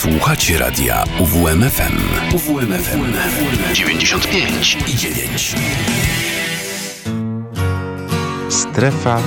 Słuchacie 0.00 0.58
radia 0.58 1.04
UWMFM. 1.18 1.98
UWMFM 2.34 3.12
95 3.74 4.78
i 4.88 4.96
9. 4.96 5.54
Strefa 8.48 9.22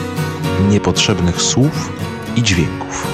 niepotrzebnych 0.70 1.41
słów 1.41 1.91
i 2.36 2.44
dźwięków. 2.44 3.12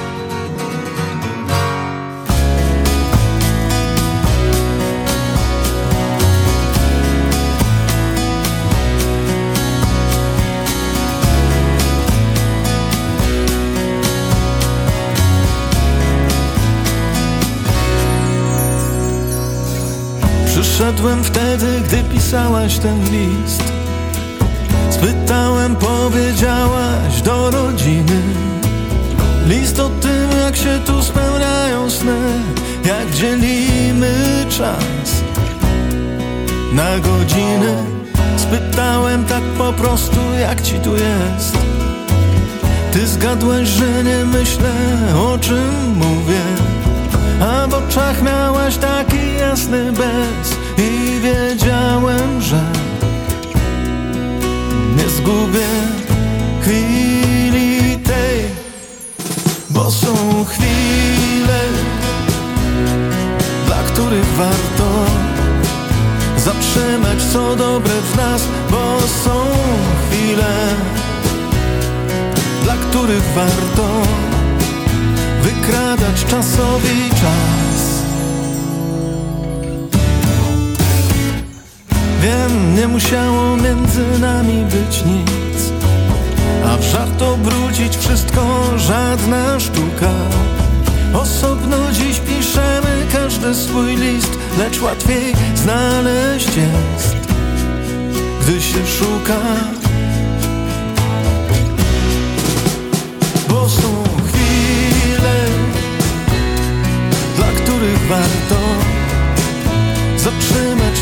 Przyszedłem 20.99 21.23
wtedy, 21.23 21.81
gdy 21.87 22.03
pisałaś 22.03 22.79
ten 22.79 23.03
list. 23.03 23.63
Spytałem, 24.89 25.75
powiedziałaś 25.75 27.21
do 27.21 27.51
rodziny. 27.51 28.21
List 29.47 29.79
o 29.79 29.89
tym, 29.89 30.39
jak 30.45 30.55
się 30.55 30.79
tu 30.85 31.03
spełniają 31.03 31.89
sny 31.89 32.19
Jak 32.85 33.11
dzielimy 33.11 34.45
czas. 34.49 35.23
Na 36.73 36.99
godziny 36.99 37.83
Spytałem 38.37 39.25
tak 39.25 39.43
po 39.43 39.73
prostu, 39.73 40.19
jak 40.39 40.61
ci 40.61 40.79
tu 40.79 40.93
jest. 40.93 41.57
Ty 42.93 43.07
zgadłeś, 43.07 43.69
że 43.69 44.03
nie 44.03 44.25
myślę, 44.25 44.73
o 45.15 45.37
czym 45.37 45.95
mówię. 45.95 46.41
A 47.41 47.67
w 47.67 47.73
oczach 47.73 48.21
miałaś 48.21 48.77
taki 48.77 49.33
jasny 49.39 49.91
bez 49.91 50.48
I 50.79 51.19
wiedziałem, 51.21 52.41
że 52.41 52.61
nie 54.97 55.09
zgubię 55.09 55.67
chwili 56.61 57.99
tej 57.99 58.43
Bo 59.69 59.91
są 59.91 60.15
chwile, 60.45 61.59
dla 63.65 63.83
których 63.83 64.25
warto 64.25 65.05
Zatrzymać 66.37 67.23
co 67.33 67.55
dobre 67.55 67.93
w 68.13 68.15
nas 68.15 68.41
Bo 68.71 69.01
są 69.23 69.45
chwile, 70.09 70.75
dla 72.63 72.73
których 72.73 73.23
warto 73.35 74.01
Wykradać 75.43 76.25
czasowi 76.25 77.09
czas 77.09 77.68
Wiem, 82.21 82.75
nie 82.75 82.87
musiało 82.87 83.57
między 83.57 84.19
nami 84.19 84.63
być 84.65 85.05
nic. 85.05 85.71
A 86.65 86.77
w 86.77 86.83
żart 86.83 87.21
obrócić 87.21 87.97
wszystko 87.97 88.77
żadna 88.77 89.59
sztuka. 89.59 90.11
Osobno 91.13 91.77
dziś 91.91 92.19
piszemy 92.19 93.05
każdy 93.11 93.55
swój 93.55 93.95
list 93.95 94.37
Lecz 94.57 94.81
łatwiej 94.81 95.33
znaleźć 95.55 96.47
jest 96.47 97.15
Gdy 98.41 98.61
się 98.61 98.87
szuka. 98.87 99.39
Bo 103.49 103.69
są 103.69 104.03
chwile 104.27 105.35
Dla 107.35 107.47
których 107.47 108.07
warto 108.07 108.78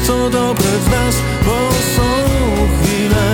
co 0.08 0.30
dobre 0.30 0.72
w 0.86 0.90
nas 0.92 1.16
Bo 1.46 1.58
są 1.96 2.08
chwile 2.76 3.28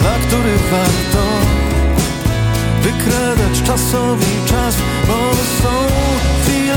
Dla 0.00 0.14
których 0.26 0.62
warto 0.70 1.24
Wykradać 2.82 3.62
czasowi 3.66 4.34
czas 4.46 4.76
Bo 5.06 5.18
są 5.62 5.72
chwile 6.42 6.76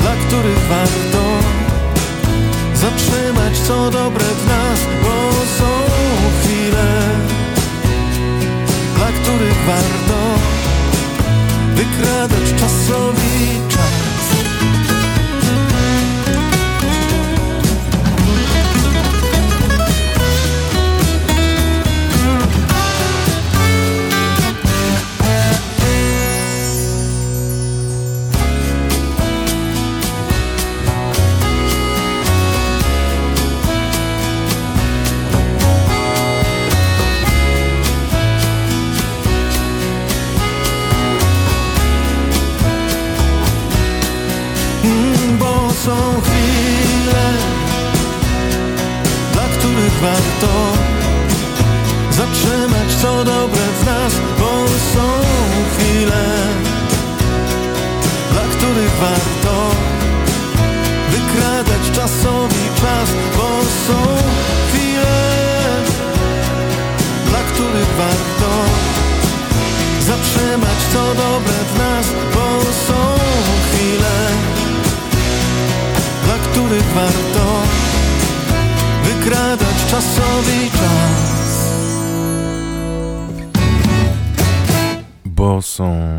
Dla 0.00 0.14
których 0.26 0.60
warto 0.68 1.22
Zatrzymać 2.74 3.58
co 3.58 3.90
dobre 3.90 4.24
w 4.24 4.46
nas 4.48 4.78
Bo 5.02 5.32
są 5.58 5.70
chwile 6.40 7.00
Dla 8.96 9.06
których 9.06 9.58
warto 9.66 10.18
Wykradać 11.74 12.60
czasowi 12.60 13.60
czas 13.68 13.83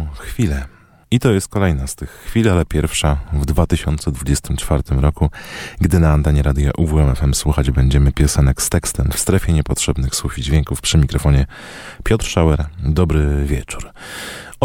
są 0.05 0.23
chwile. 0.23 0.65
I 1.11 1.19
to 1.19 1.31
jest 1.31 1.47
kolejna 1.47 1.87
z 1.87 1.95
tych 1.95 2.09
chwil, 2.09 2.49
ale 2.49 2.65
pierwsza 2.65 3.17
w 3.33 3.45
2024 3.45 4.83
roku, 4.89 5.29
gdy 5.81 5.99
na 5.99 6.11
antenie 6.11 6.43
radia 6.43 6.71
UWMFM 6.77 7.33
słuchać 7.33 7.71
będziemy 7.71 8.11
piosenek 8.11 8.61
z 8.61 8.69
tekstem 8.69 9.11
w 9.11 9.19
strefie 9.19 9.53
niepotrzebnych 9.53 10.15
słów 10.15 10.37
i 10.37 10.41
dźwięków 10.41 10.81
przy 10.81 10.97
mikrofonie 10.97 11.45
Piotr 12.03 12.25
Schauer. 12.25 12.65
Dobry 12.83 13.45
wieczór. 13.45 13.91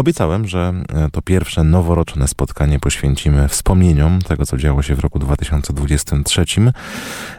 Obiecałem, 0.01 0.47
że 0.47 0.73
e, 0.89 1.09
to 1.11 1.21
pierwsze 1.21 1.63
noworoczne 1.63 2.27
spotkanie 2.27 2.79
poświęcimy 2.79 3.47
wspomnieniom 3.47 4.21
tego, 4.21 4.45
co 4.45 4.57
działo 4.57 4.81
się 4.81 4.95
w 4.95 4.99
roku 4.99 5.19
2023. 5.19 6.45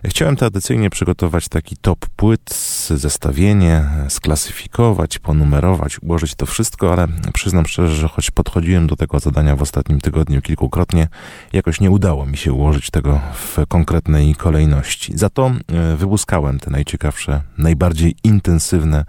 Chciałem 0.04 0.36
tradycyjnie 0.36 0.90
przygotować 0.90 1.48
taki 1.48 1.76
top 1.76 2.06
płyt, 2.06 2.54
zestawienie, 2.90 3.84
sklasyfikować, 4.08 5.18
ponumerować, 5.18 6.02
ułożyć 6.02 6.34
to 6.34 6.46
wszystko, 6.46 6.92
ale 6.92 7.08
przyznam 7.34 7.66
szczerze, 7.66 7.94
że 7.94 8.08
choć 8.08 8.30
podchodziłem 8.30 8.86
do 8.86 8.96
tego 8.96 9.20
zadania 9.20 9.56
w 9.56 9.62
ostatnim 9.62 10.00
tygodniu 10.00 10.42
kilkukrotnie, 10.42 11.08
jakoś 11.52 11.80
nie 11.80 11.90
udało 11.90 12.26
mi 12.26 12.36
się 12.36 12.52
ułożyć 12.52 12.90
tego 12.90 13.20
w 13.34 13.66
konkretnej 13.68 14.34
kolejności. 14.34 15.18
Za 15.18 15.30
to 15.30 15.46
e, 15.46 15.96
wyłuskałem 15.96 16.58
te 16.58 16.70
najciekawsze, 16.70 17.42
najbardziej 17.58 18.16
intensywne, 18.24 19.04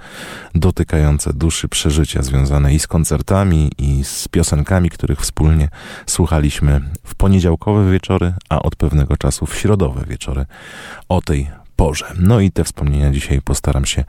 dotykające 0.55 1.33
duszy 1.33 1.67
przeżycia 1.67 2.23
związane 2.23 2.73
i 2.73 2.79
z 2.79 2.87
koncertami, 2.87 3.42
i 3.51 4.03
z 4.03 4.27
piosenkami, 4.27 4.89
których 4.89 5.21
wspólnie 5.21 5.69
słuchaliśmy 6.05 6.81
w 7.03 7.15
poniedziałkowe 7.15 7.91
wieczory, 7.91 8.33
a 8.49 8.61
od 8.61 8.75
pewnego 8.75 9.17
czasu 9.17 9.45
w 9.45 9.55
środowe 9.55 10.05
wieczory 10.05 10.45
o 11.09 11.21
tej 11.21 11.49
porze. 11.75 12.13
No 12.19 12.39
i 12.39 12.51
te 12.51 12.63
wspomnienia 12.63 13.11
dzisiaj 13.11 13.41
postaram 13.41 13.85
się 13.85 14.03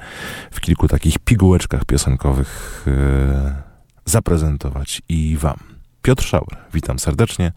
w 0.50 0.60
kilku 0.60 0.88
takich 0.88 1.18
pigułeczkach 1.18 1.84
piosenkowych 1.84 2.84
e, 2.86 3.62
zaprezentować 4.04 5.02
i 5.08 5.36
Wam. 5.36 5.58
Piotr 6.02 6.24
Szauer, 6.24 6.56
witam 6.74 6.98
serdecznie. 6.98 7.52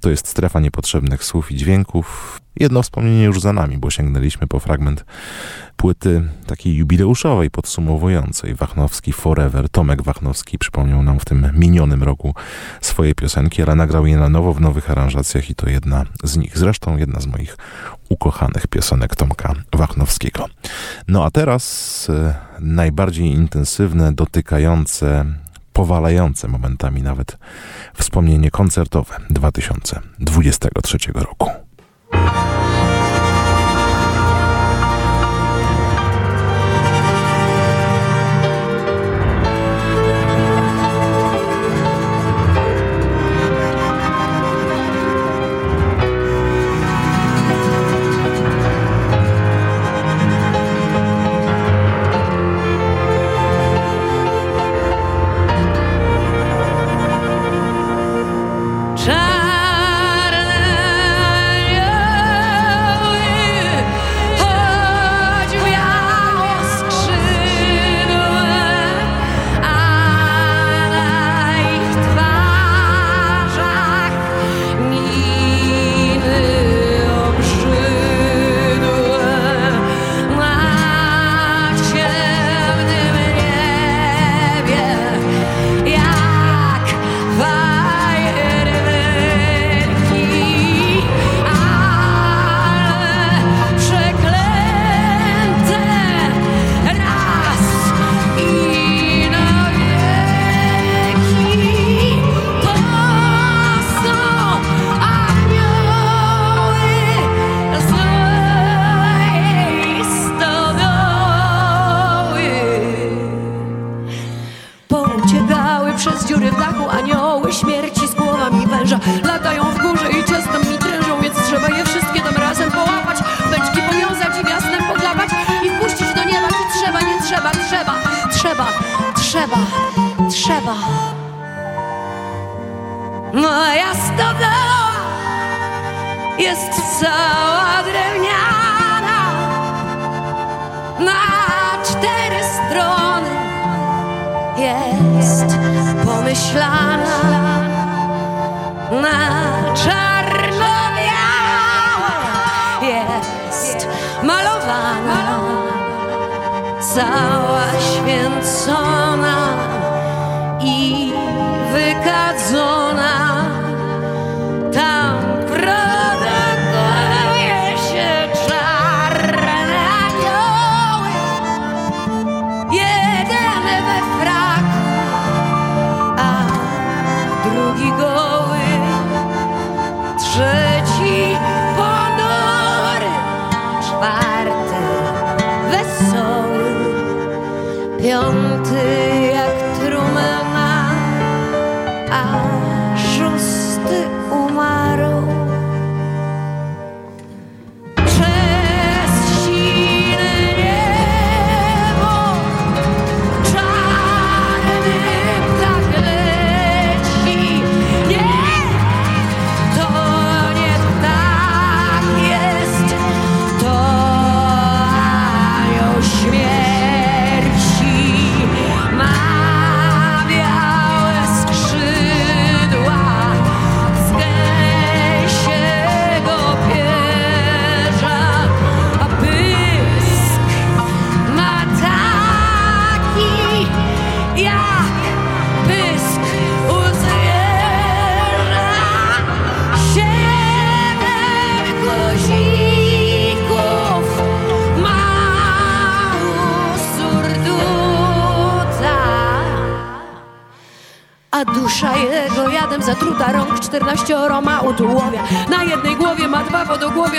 To 0.00 0.10
jest 0.10 0.28
strefa 0.28 0.60
niepotrzebnych 0.60 1.24
słów 1.24 1.52
i 1.52 1.56
dźwięków. 1.56 2.40
Jedno 2.56 2.82
wspomnienie 2.82 3.24
już 3.24 3.40
za 3.40 3.52
nami, 3.52 3.78
bo 3.78 3.90
sięgnęliśmy 3.90 4.46
po 4.46 4.60
fragment 4.60 5.04
płyty 5.76 6.28
takiej 6.46 6.76
jubileuszowej, 6.76 7.50
podsumowującej 7.50 8.54
Wachnowski 8.54 9.12
Forever. 9.12 9.68
Tomek 9.68 10.02
Wachnowski 10.02 10.58
przypomniał 10.58 11.02
nam 11.02 11.20
w 11.20 11.24
tym 11.24 11.50
minionym 11.54 12.02
roku 12.02 12.34
swoje 12.80 13.14
piosenki, 13.14 13.62
ale 13.62 13.74
nagrał 13.74 14.06
je 14.06 14.16
na 14.16 14.28
nowo 14.28 14.52
w 14.52 14.60
nowych 14.60 14.90
aranżacjach 14.90 15.50
i 15.50 15.54
to 15.54 15.70
jedna 15.70 16.04
z 16.24 16.36
nich. 16.36 16.58
Zresztą 16.58 16.96
jedna 16.96 17.20
z 17.20 17.26
moich 17.26 17.56
ukochanych 18.08 18.66
piosenek 18.66 19.16
Tomka 19.16 19.54
Wachnowskiego. 19.72 20.46
No 21.08 21.24
a 21.24 21.30
teraz 21.30 22.06
e, 22.10 22.34
najbardziej 22.60 23.26
intensywne, 23.26 24.12
dotykające, 24.12 25.24
powalające 25.72 26.48
momentami 26.48 27.02
nawet 27.02 27.38
wspomnienie 27.94 28.50
koncertowe 28.50 29.14
2023 29.30 30.98
roku. 31.14 31.61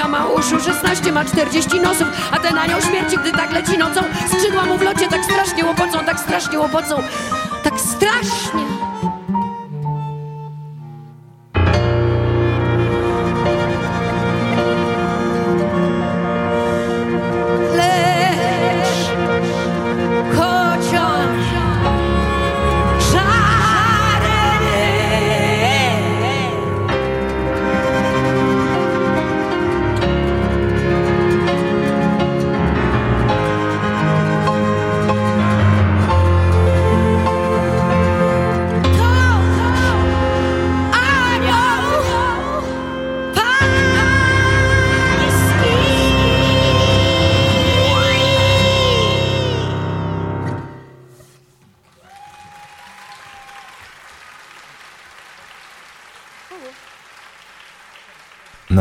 Ma 0.09 0.25
uszu 0.25 0.59
16, 0.59 1.11
ma 1.11 1.25
40 1.25 1.79
nosów, 1.79 2.07
a 2.31 2.39
ten 2.39 2.57
anioł 2.57 2.81
śmierci, 2.81 3.17
gdy 3.17 3.31
tak 3.31 3.51
leci 3.51 3.77
nocą, 3.77 4.01
skrzydła 4.27 4.65
mu 4.65 4.77
w 4.77 4.81
locie 4.81 5.07
tak 5.07 5.25
strasznie 5.25 5.65
łopocą, 5.65 6.05
tak 6.05 6.19
strasznie 6.19 6.59
łopocą, 6.59 7.03
tak 7.63 7.73
strasznie. 7.79 8.72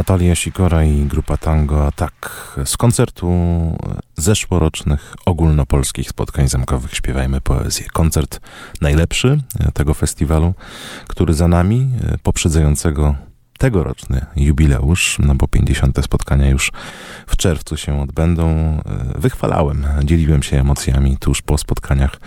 Natalia 0.02 0.34
Sikora 0.34 0.84
i 0.84 1.04
grupa 1.06 1.36
Tango 1.36 1.86
Atak 1.86 2.54
z 2.64 2.76
koncertu 2.76 3.28
zeszłorocznych 4.16 5.14
ogólnopolskich 5.26 6.08
spotkań 6.08 6.48
zamkowych 6.48 6.94
Śpiewajmy 6.94 7.40
Poezję. 7.40 7.86
Koncert 7.92 8.40
najlepszy 8.80 9.40
tego 9.74 9.94
festiwalu, 9.94 10.54
który 11.08 11.34
za 11.34 11.48
nami, 11.48 11.88
poprzedzającego 12.22 13.14
tegoroczny 13.62 14.26
jubileusz, 14.36 15.18
no 15.18 15.34
bo 15.34 15.48
50. 15.48 16.04
spotkania 16.04 16.48
już 16.48 16.72
w 17.26 17.36
czerwcu 17.36 17.76
się 17.76 18.00
odbędą. 18.00 18.48
E, 18.48 18.80
wychwalałem, 19.18 19.86
dzieliłem 20.04 20.42
się 20.42 20.60
emocjami 20.60 21.16
tuż 21.16 21.42
po 21.42 21.58
spotkaniach, 21.58 22.20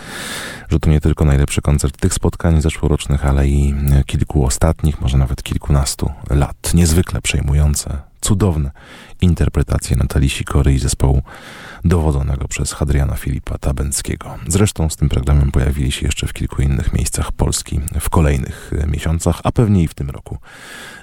że 0.69 0.79
to 0.79 0.89
nie 0.89 1.01
tylko 1.01 1.25
najlepszy 1.25 1.61
koncert 1.61 1.97
tych 1.97 2.13
spotkań 2.13 2.61
zeszłorocznych, 2.61 3.25
ale 3.25 3.47
i 3.47 3.73
kilku 4.05 4.45
ostatnich, 4.45 5.01
może 5.01 5.17
nawet 5.17 5.43
kilkunastu 5.43 6.11
lat. 6.29 6.73
Niezwykle 6.73 7.21
przejmujące, 7.21 7.97
cudowne 8.25 8.71
interpretacje 9.21 9.95
Natalii 9.95 10.29
Sikory 10.29 10.73
i 10.73 10.79
zespołu 10.79 11.21
dowodzonego 11.83 12.47
przez 12.47 12.73
Hadriana 12.73 13.15
Filipa 13.15 13.57
Tabenckiego. 13.57 14.35
Zresztą 14.47 14.89
z 14.89 14.95
tym 14.95 15.09
programem 15.09 15.51
pojawili 15.51 15.91
się 15.91 16.05
jeszcze 16.05 16.27
w 16.27 16.33
kilku 16.33 16.61
innych 16.61 16.93
miejscach 16.93 17.31
Polski 17.31 17.79
w 17.99 18.09
kolejnych 18.09 18.71
miesiącach, 18.87 19.41
a 19.43 19.51
pewnie 19.51 19.83
i 19.83 19.87
w 19.87 19.93
tym 19.93 20.09
roku 20.09 20.37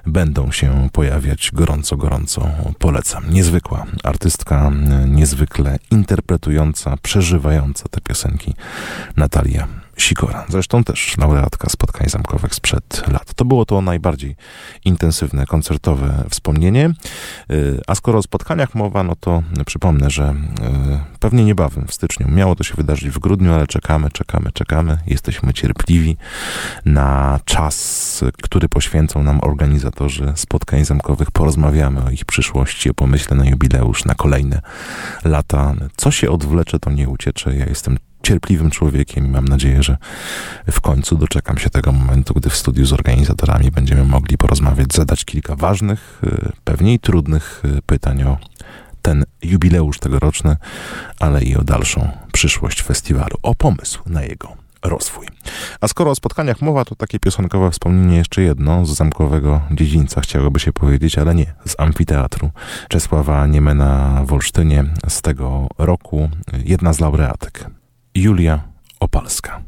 będą 0.06 0.52
się 0.52 0.88
pojawiać 0.92 1.50
gorąco, 1.52 1.96
gorąco 1.96 2.48
polecam. 2.78 3.30
Niezwykła 3.30 3.86
artystka, 4.04 4.72
niezwykle 5.06 5.78
interpretująca, 5.90 6.96
przeżywająca 7.02 7.88
te 7.88 8.00
piosenki 8.00 8.54
Natalia 9.16 9.81
Sikora. 9.96 10.44
Zresztą 10.48 10.84
też 10.84 11.16
laureatka 11.18 11.68
spotkań 11.68 12.08
zamkowych 12.08 12.54
sprzed 12.54 13.04
lat. 13.12 13.34
To 13.34 13.44
było 13.44 13.64
to 13.64 13.80
najbardziej 13.80 14.36
intensywne 14.84 15.46
koncertowe 15.46 16.24
wspomnienie. 16.30 16.90
Y, 17.50 17.80
a 17.86 17.94
skoro 17.94 18.18
o 18.18 18.22
spotkaniach 18.22 18.74
mowa, 18.74 19.02
no 19.02 19.16
to 19.20 19.42
przypomnę, 19.66 20.10
że 20.10 20.34
y, 21.14 21.18
pewnie 21.20 21.44
niebawem 21.44 21.86
w 21.88 21.94
styczniu 21.94 22.28
miało 22.28 22.56
to 22.56 22.64
się 22.64 22.74
wydarzyć 22.74 23.10
w 23.10 23.18
grudniu, 23.18 23.52
ale 23.52 23.66
czekamy, 23.66 24.10
czekamy, 24.10 24.52
czekamy. 24.52 24.98
Jesteśmy 25.06 25.52
cierpliwi 25.52 26.16
na 26.84 27.40
czas, 27.44 28.24
który 28.42 28.68
poświęcą 28.68 29.22
nam 29.22 29.40
organizatorzy 29.42 30.32
spotkań 30.36 30.84
zamkowych. 30.84 31.30
Porozmawiamy 31.30 32.04
o 32.04 32.10
ich 32.10 32.24
przyszłości, 32.24 32.90
o 32.90 32.94
pomyśle 32.94 33.36
na 33.36 33.44
jubileusz, 33.44 34.04
na 34.04 34.14
kolejne 34.14 34.60
lata. 35.24 35.74
Co 35.96 36.10
się 36.10 36.30
odwlecze, 36.30 36.78
to 36.78 36.90
nie 36.90 37.08
uciecze. 37.08 37.56
Ja 37.56 37.66
jestem 37.66 37.98
cierpliwym 38.22 38.70
człowiekiem 38.70 39.26
i 39.26 39.28
mam 39.28 39.48
nadzieję, 39.48 39.82
że 39.82 39.96
w 40.70 40.80
końcu 40.80 41.16
doczekam 41.16 41.58
się 41.58 41.70
tego 41.70 41.92
momentu, 41.92 42.34
gdy 42.34 42.50
w 42.50 42.56
studiu 42.56 42.86
z 42.86 42.92
organizatorami 42.92 43.70
będziemy 43.70 44.04
mogli 44.04 44.38
porozmawiać, 44.38 44.94
zadać 44.94 45.24
kilka 45.24 45.56
ważnych, 45.56 46.20
y, 46.24 46.52
pewnie 46.64 46.94
i 46.94 46.98
trudnych 46.98 47.62
y, 47.64 47.82
pytań 47.86 48.22
o 48.22 48.38
ten 49.02 49.24
jubileusz 49.42 49.98
tegoroczny, 49.98 50.56
ale 51.18 51.42
i 51.42 51.56
o 51.56 51.64
dalszą 51.64 52.10
przyszłość 52.32 52.82
festiwalu, 52.82 53.36
o 53.42 53.54
pomysł 53.54 54.02
na 54.06 54.22
jego 54.22 54.56
rozwój. 54.82 55.26
A 55.80 55.88
skoro 55.88 56.10
o 56.10 56.14
spotkaniach 56.14 56.62
mowa, 56.62 56.84
to 56.84 56.94
takie 56.94 57.18
piosenkowe 57.18 57.70
wspomnienie 57.70 58.16
jeszcze 58.16 58.42
jedno 58.42 58.86
z 58.86 58.96
zamkowego 58.96 59.60
dziedzińca, 59.70 60.20
chciałoby 60.20 60.60
się 60.60 60.72
powiedzieć, 60.72 61.18
ale 61.18 61.34
nie, 61.34 61.54
z 61.66 61.74
amfiteatru 61.78 62.50
Czesława 62.88 63.46
Niemena 63.46 64.22
w 64.26 64.32
Olsztynie 64.32 64.84
z 65.08 65.22
tego 65.22 65.68
roku, 65.78 66.30
jedna 66.64 66.92
z 66.92 67.00
laureatek 67.00 67.66
Julia 68.14 68.60
Opalska. 69.00 69.62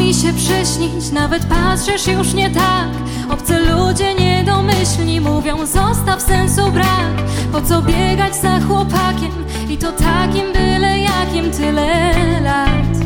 Mi 0.00 0.14
się 0.14 0.32
przyśnić, 0.32 1.10
nawet 1.12 1.46
patrzysz 1.46 2.06
już 2.06 2.34
nie 2.34 2.50
tak. 2.50 2.88
Obcy 3.30 3.58
ludzie 3.58 4.14
niedomyślni 4.14 5.20
mówią, 5.20 5.66
zostaw 5.66 6.22
sensu 6.22 6.72
brak. 6.72 7.14
Po 7.52 7.60
co 7.62 7.82
biegać 7.82 8.36
za 8.36 8.60
chłopakiem 8.60 9.30
i 9.68 9.78
to 9.78 9.92
takim 9.92 10.52
byle 10.52 10.98
jakim 10.98 11.50
tyle 11.50 12.14
lat? 12.42 12.96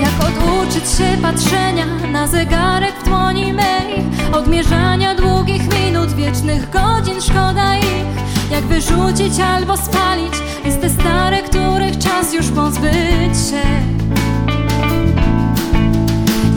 Jak 0.00 0.28
oduczyć 0.28 0.90
się 0.90 1.22
patrzenia 1.22 1.86
na 2.12 2.26
zegarek 2.26 2.94
w 3.00 3.04
dłoni 3.04 3.52
mej 3.52 4.04
Odmierzania 4.32 5.14
długich 5.14 5.62
minut, 5.74 6.12
wiecznych 6.12 6.70
godzin, 6.70 7.20
szkoda 7.22 7.76
ich 7.76 8.33
Jak 8.50 8.64
wyrzucić 8.64 9.40
albo 9.40 9.76
spalić 9.76 10.34
listy 10.64 10.90
stare, 10.90 11.42
których 11.42 11.98
czas 11.98 12.34
już 12.34 12.46
pozbyć 12.46 13.50
się 13.50 13.62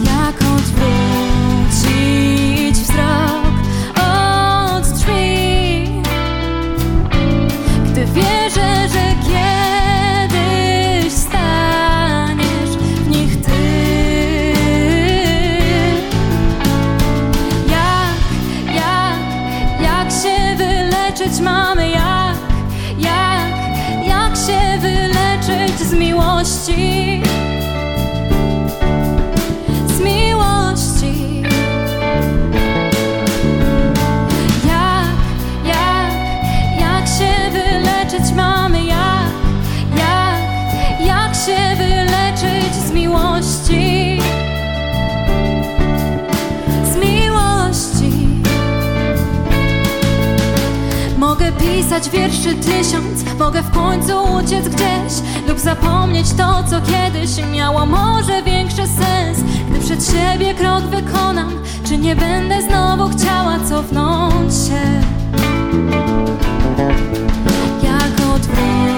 Jak 0.04 0.36
odwrócić 0.56 1.68
wzrok 2.84 3.48
Wierzę, 8.14 8.47
że 8.47 8.47
wyleczyć 21.28 21.42
mamy? 21.42 21.90
Jak, 21.90 22.38
jak, 22.98 24.08
jak 24.08 24.36
się 24.36 24.80
wyleczyć 24.82 25.80
z 25.80 25.94
miłości? 25.94 27.22
Napisać 51.78 52.10
wierszy 52.10 52.56
tysiąc. 52.56 53.40
Mogę 53.40 53.62
w 53.62 53.72
końcu 53.72 54.14
uciec 54.34 54.68
gdzieś 54.68 55.14
Lub 55.48 55.60
zapomnieć 55.60 56.28
to, 56.30 56.64
co 56.70 56.82
kiedyś 56.82 57.30
miało 57.54 57.86
może 57.86 58.44
większy 58.44 58.88
sens. 58.88 59.40
Gdy 59.70 59.80
przed 59.80 60.06
siebie 60.06 60.54
krok 60.54 60.84
wykonam 60.84 61.52
Czy 61.88 61.98
nie 61.98 62.16
będę 62.16 62.62
znowu 62.62 63.10
chciała 63.18 63.60
cofnąć 63.70 64.54
się? 64.54 65.02
Jak 67.84 68.36
odwrócić 68.36 68.97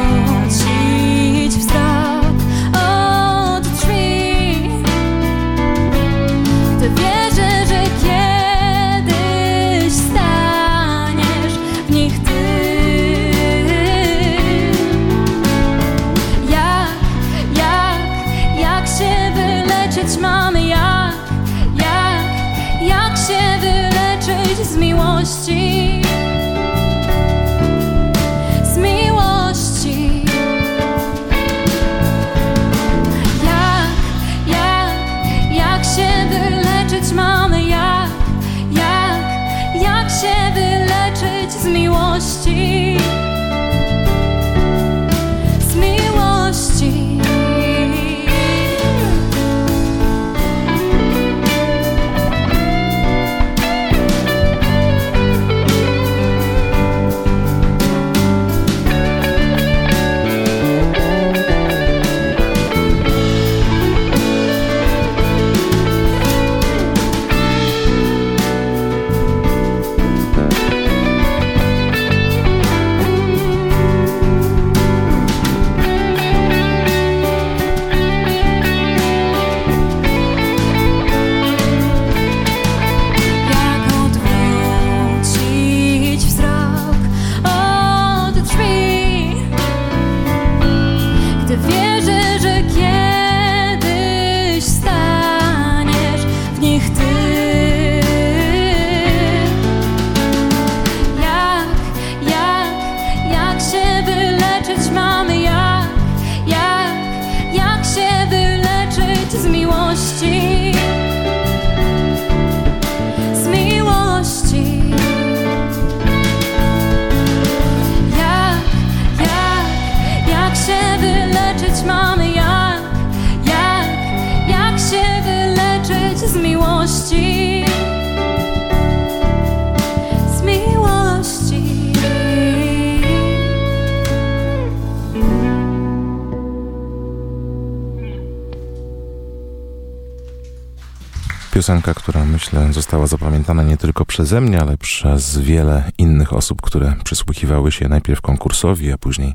została 142.99 143.19
zapamiętana 143.19 143.63
nie 143.63 143.77
tylko 143.77 144.05
przeze 144.05 144.41
mnie, 144.41 144.61
ale 144.61 144.77
przez 144.77 145.37
wiele 145.37 145.91
innych 145.97 146.33
osób, 146.33 146.61
które 146.61 146.93
przysłuchiwały 147.03 147.71
się 147.71 147.89
najpierw 147.89 148.21
konkursowi, 148.21 148.91
a 148.91 148.97
później 148.97 149.33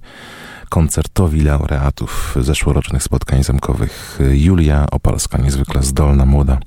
koncertowi 0.69 1.43
laureatów 1.43 2.37
zeszłorocznych 2.41 3.03
spotkań 3.03 3.45
zamkowych. 3.45 4.19
Julia 4.33 4.87
Opalska, 4.91 5.39
niezwykle 5.39 5.83
zdolna, 5.83 6.27
młoda 6.27 6.59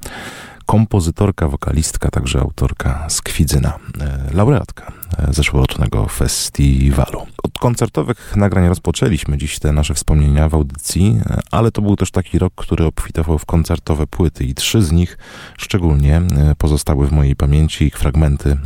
kompozytorka, 0.68 1.48
wokalistka, 1.48 2.10
także 2.10 2.40
autorka 2.40 3.10
Skwidzyna, 3.10 3.80
e, 4.02 4.34
laureatka 4.34 4.92
e, 5.18 5.34
zeszłorocznego 5.34 6.08
festiwalu. 6.08 7.28
Od 7.44 7.60
koncertowych 7.60 8.36
nagrań 8.36 8.68
rozpoczęliśmy 8.68 9.38
dziś 9.38 9.60
te 9.60 9.72
nasze 9.72 9.94
wspomnienia 9.94 10.50
w 10.50 10.56
audycji, 10.56 11.20
e, 11.30 11.40
ale 11.52 11.72
to 11.72 11.82
był 11.82 11.96
też 11.96 12.12
taki 12.12 12.40
rok, 12.40 12.54
który 12.56 12.86
obfitował 12.86 13.38
w 13.38 13.46
koncertowe 13.46 14.08
płyty 14.08 14.44
i 14.44 14.56
trzy 14.56 14.82
z 14.82 14.92
nich 14.92 15.18
szczególnie 15.58 16.22
pozostały 16.58 17.08
w 17.08 17.12
mojej 17.12 17.36
pamięci. 17.36 17.86
Ich 17.86 18.00
fragmenty 18.00 18.58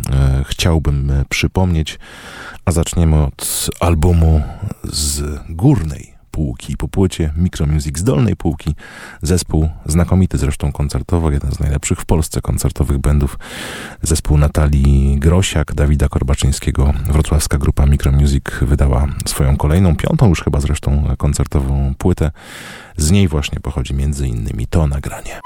chciałbym 0.45 1.11
przypomnieć, 1.29 1.99
a 2.65 2.71
zaczniemy 2.71 3.23
od 3.23 3.69
albumu 3.79 4.41
z 4.83 5.39
górnej 5.49 6.20
półki. 6.41 6.77
Po 6.77 6.87
płycie 6.87 7.33
Micromusic 7.37 7.99
z 7.99 8.03
dolnej 8.03 8.35
półki 8.35 8.75
zespół 9.21 9.69
znakomity 9.85 10.37
zresztą 10.37 10.71
koncertowo, 10.71 11.31
jeden 11.31 11.51
z 11.51 11.59
najlepszych 11.59 11.99
w 11.99 12.05
Polsce 12.05 12.41
koncertowych 12.41 12.97
bandów. 12.97 13.39
Zespół 14.01 14.37
Natalii 14.37 15.19
Grosiak, 15.19 15.73
Dawida 15.73 16.09
Korbaczyńskiego, 16.09 16.93
wrocławska 17.07 17.57
grupa 17.57 17.85
Micromusic 17.85 18.43
wydała 18.61 19.07
swoją 19.25 19.57
kolejną, 19.57 19.95
piątą 19.95 20.29
już 20.29 20.43
chyba 20.43 20.59
zresztą 20.59 21.15
koncertową 21.17 21.93
płytę. 21.97 22.31
Z 22.97 23.11
niej 23.11 23.27
właśnie 23.27 23.59
pochodzi 23.59 23.93
między 23.93 24.27
innymi 24.27 24.67
to 24.67 24.87
nagranie. 24.87 25.41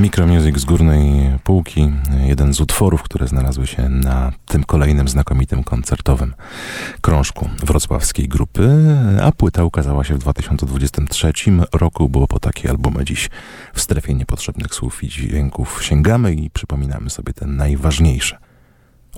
Micromusic 0.00 0.58
z 0.58 0.64
górnej 0.64 1.30
półki, 1.44 1.92
jeden 2.24 2.54
z 2.54 2.60
utworów, 2.60 3.02
które 3.02 3.28
znalazły 3.28 3.66
się 3.66 3.88
na 3.88 4.32
tym 4.46 4.64
kolejnym 4.64 5.08
znakomitym 5.08 5.64
koncertowym 5.64 6.34
krążku 7.00 7.48
wrocławskiej 7.58 8.28
grupy, 8.28 8.68
a 9.22 9.32
płyta 9.32 9.64
ukazała 9.64 10.04
się 10.04 10.14
w 10.14 10.18
2023 10.18 11.32
roku. 11.72 12.08
Było 12.08 12.26
po 12.26 12.40
takie 12.40 12.70
albumy 12.70 13.04
dziś 13.04 13.30
w 13.74 13.80
strefie 13.80 14.14
niepotrzebnych 14.14 14.74
słów 14.74 15.04
i 15.04 15.08
dźwięków 15.08 15.84
sięgamy 15.84 16.34
i 16.34 16.50
przypominamy 16.50 17.10
sobie 17.10 17.32
te 17.32 17.46
najważniejsze. 17.46 18.38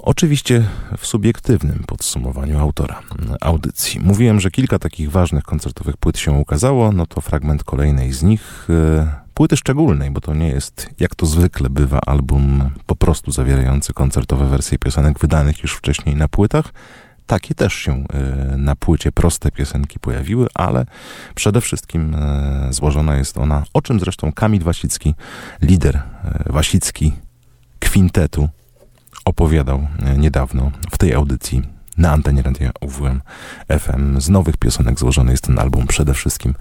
Oczywiście 0.03 0.65
w 0.99 1.07
subiektywnym 1.07 1.85
podsumowaniu 1.87 2.59
autora 2.59 3.03
audycji. 3.41 4.01
Mówiłem, 4.01 4.41
że 4.41 4.51
kilka 4.51 4.79
takich 4.79 5.11
ważnych 5.11 5.45
koncertowych 5.45 5.97
płyt 5.97 6.19
się 6.19 6.33
ukazało, 6.33 6.93
no 6.93 7.07
to 7.07 7.21
fragment 7.21 7.65
kolejnej 7.65 8.13
z 8.13 8.23
nich, 8.23 8.69
e, 8.71 9.28
płyty 9.39 9.57
szczególnej, 9.57 10.11
bo 10.11 10.21
to 10.21 10.35
nie 10.35 10.49
jest, 10.49 10.91
jak 11.01 11.15
to 11.15 11.27
zwykle 11.27 11.71
bywa, 11.71 12.01
album 12.07 12.71
po 12.87 12.97
prostu 12.97 13.31
zawierający 13.31 13.93
koncertowe 13.93 14.49
wersje 14.49 14.79
piosenek 14.79 15.19
wydanych 15.19 15.63
już 15.63 15.75
wcześniej 15.75 16.17
na 16.17 16.29
płytach. 16.29 16.73
Takie 17.27 17.55
też 17.55 17.75
się 17.75 17.93
e, 17.93 18.57
na 18.57 18.77
płycie 18.77 19.13
proste 19.13 19.51
piosenki 19.51 19.99
pojawiły, 19.99 20.47
ale 20.55 20.87
przede 21.35 21.61
wszystkim 21.61 22.15
e, 22.15 22.69
złożona 22.71 23.17
jest 23.17 23.39
ona, 23.39 23.65
o 23.75 23.83
czym 23.83 24.01
zresztą 24.01 24.33
Kamil 24.33 24.63
Wasicki, 24.63 25.15
lider 25.63 26.03
Wasicki 26.47 27.13
kwintetu, 27.79 28.49
opowiadał 29.25 29.87
e, 29.99 30.19
niedawno 30.19 30.71
w 30.91 30.99
tej 30.99 31.15
audycji 31.15 31.78
na 31.99 32.13
antenie 32.13 32.43
radia 32.43 32.71
UWM 32.81 33.21
FM. 33.81 34.21
Z 34.21 34.29
nowych 34.29 34.57
piosenek 34.57 34.99
złożony 34.99 35.31
jest 35.31 35.45
ten 35.45 35.59
album 35.59 35.87
przede 35.87 36.15
wszystkim. 36.15 36.55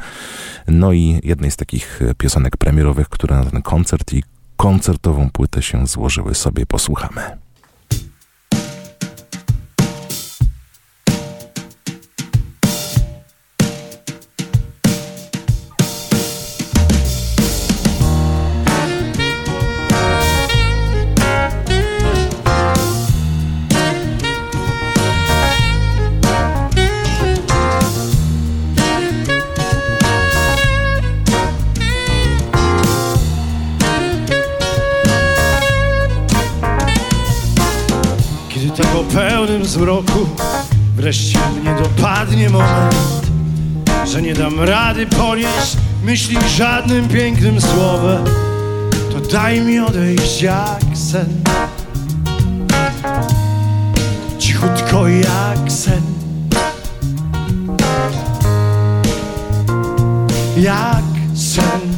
No 0.67 0.93
i 0.93 1.19
jednej 1.23 1.51
z 1.51 1.55
takich 1.55 1.99
piosenek 2.17 2.57
premierowych, 2.57 3.09
które 3.09 3.35
na 3.35 3.45
ten 3.45 3.61
koncert 3.61 4.13
i 4.13 4.23
koncertową 4.57 5.29
płytę 5.29 5.61
się 5.61 5.87
złożyły, 5.87 6.35
sobie 6.35 6.65
posłuchamy. 6.65 7.46
Zmroku 39.77 40.27
Wreszcie 40.95 41.39
mnie 41.61 41.75
dopadnie 41.83 42.49
moment 42.49 43.31
Że 44.11 44.21
nie 44.21 44.33
dam 44.33 44.59
rady 44.59 45.05
ponieść 45.05 45.77
myśli 46.03 46.37
żadnym 46.55 47.07
pięknym 47.07 47.61
słowem. 47.61 48.23
To 49.11 49.19
daj 49.19 49.61
mi 49.61 49.79
odejść 49.79 50.41
jak 50.41 50.81
sen. 50.93 51.43
Cichutko 54.39 55.07
jak 55.07 55.71
sen. 55.71 56.01
Jak 60.57 61.03
sen 61.35 61.96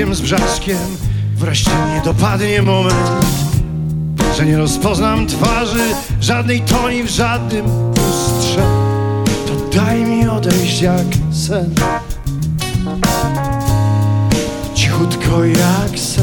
całkiem 0.00 0.14
z 0.14 0.20
brzaskiem 0.20 0.96
Wreszcie 1.36 1.70
mnie 1.70 2.02
dopadnie 2.04 2.62
moment 2.62 3.26
Że 4.36 4.46
nie 4.46 4.56
rozpoznam 4.56 5.26
twarzy 5.26 5.94
Żadnej 6.20 6.60
toni 6.60 7.02
w 7.02 7.08
żadnym 7.08 7.66
lustrze. 7.88 8.62
To 9.46 9.76
daj 9.78 10.04
mi 10.04 10.28
odejść 10.28 10.82
jak 10.82 11.06
sen. 11.32 11.74
Cichutko 14.74 15.44
jak 15.44 15.98
sen 15.98 16.19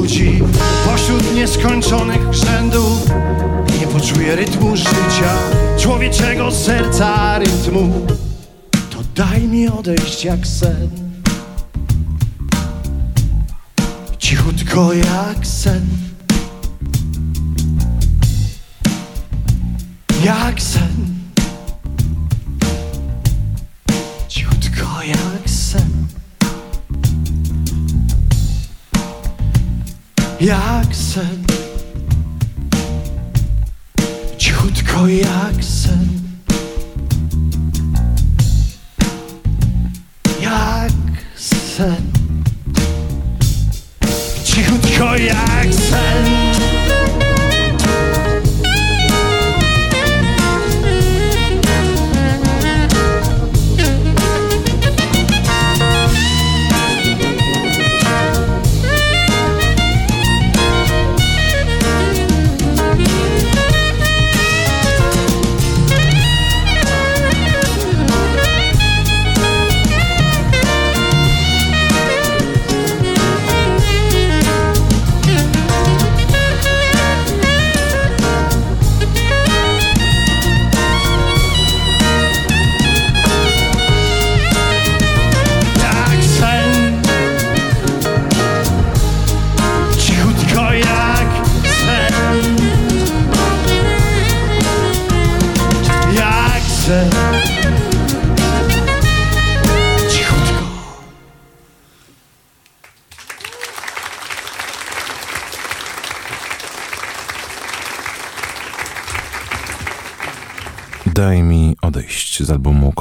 ludzi, 0.00 0.42
pośród 0.86 1.34
nieskończonych 1.34 2.34
rzędów 2.34 3.10
nie 3.80 3.86
poczuję 3.86 4.36
rytmu 4.36 4.76
życia, 4.76 5.34
człowieczego 5.78 6.50
serca 6.50 7.38
rytmu, 7.38 8.06
to 8.90 8.98
daj 9.14 9.42
mi 9.42 9.68
odejść 9.68 10.24
jak 10.24 10.46
sen. 10.46 10.90
Cichutko 14.18 14.92
jak 14.92 15.09
jak 30.40 30.94
sen. 30.94 31.44
Cichutko 34.38 35.06
jak 35.06 35.64
sen. 35.64 36.08
Jak 40.40 40.92
sen. 41.36 42.12
Cichutko 44.44 45.14
jak 45.14 45.72
sen 45.72 46.39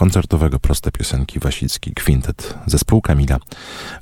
koncertowego 0.10 0.60
Proste 0.60 0.92
Piosenki 0.92 1.40
Wasicki 1.40 1.94
Quintet 1.94 2.54
zespół 2.66 3.02
Kamila 3.02 3.38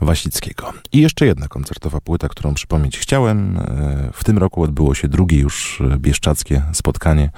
Wasickiego. 0.02 0.74
I 0.92 1.02
jeszcze 1.02 1.26
jedna 1.26 1.48
koncertowa 1.48 2.02
płyta, 2.02 2.30
którą 2.30 2.54
przypomnieć 2.54 2.98
chciałem. 2.98 3.58
E, 3.58 4.10
w 4.14 4.24
tym 4.24 4.38
roku 4.38 4.64
odbyło 4.64 4.96
się 4.96 5.08
drugie 5.08 5.40
już 5.40 5.82
bieszczackie 5.98 6.64
spotkanie 6.74 7.30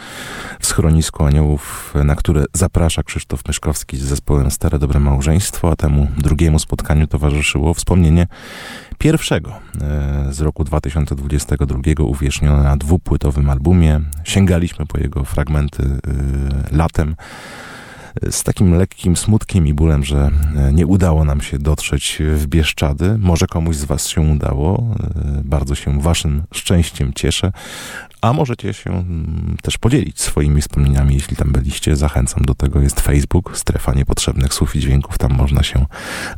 w 0.60 0.66
schronisku 0.66 1.24
aniołów, 1.24 1.94
na 2.04 2.16
które 2.16 2.46
zaprasza 2.54 3.04
Krzysztof 3.04 3.48
Myszkowski 3.48 3.98
z 3.98 4.02
zespołem 4.02 4.52
Stare 4.52 4.80
Dobre 4.80 5.00
Małżeństwo, 5.00 5.72
a 5.72 5.76
temu 5.76 6.08
drugiemu 6.18 6.60
spotkaniu 6.60 7.08
towarzyszyło 7.08 7.74
wspomnienie 7.74 8.28
pierwszego 8.98 9.52
e, 9.82 10.34
z 10.34 10.42
roku 10.42 10.64
2022 10.64 12.04
uwiecznione 12.04 12.64
na 12.64 12.78
dwupłytowym 12.78 13.50
albumie. 13.50 14.02
Sięgaliśmy 14.24 14.86
po 14.86 14.98
jego 14.98 15.24
fragmenty 15.24 15.84
e, 15.84 16.76
latem 16.76 17.16
z 18.30 18.44
takim 18.44 18.74
lekkim 18.74 19.18
smutkiem 19.18 19.68
i 19.68 19.74
bólem, 19.74 20.04
że 20.04 20.32
e, 20.56 20.74
nie 20.74 20.88
udało 20.88 21.26
nam 21.26 21.42
się 21.42 21.60
dotrzeć 21.60 22.18
w 22.36 22.48
Bieszczady. 22.48 23.18
Może 23.18 23.48
komuś 23.48 23.76
z 23.76 23.86
Was 23.86 24.08
się 24.08 24.22
udało. 24.22 24.96
Bardzo 25.44 25.76
się 25.76 26.02
Waszym 26.02 26.44
szczęściem 26.54 27.14
cieszę. 27.14 27.52
A 28.22 28.34
możecie 28.34 28.74
się 28.74 28.90
mm, 28.90 29.58
też 29.62 29.78
podzielić 29.78 30.22
swoimi 30.22 30.62
wspomnieniami, 30.62 31.14
jeśli 31.14 31.36
tam 31.36 31.52
byliście. 31.52 31.96
Zachęcam 31.96 32.44
do 32.46 32.56
tego. 32.56 32.82
Jest 32.82 33.00
Facebook, 33.00 33.58
strefa 33.58 33.94
niepotrzebnych 33.94 34.54
słów 34.54 34.76
i 34.76 34.80
dźwięków. 34.80 35.18
Tam 35.18 35.34
można 35.34 35.64
się 35.64 35.86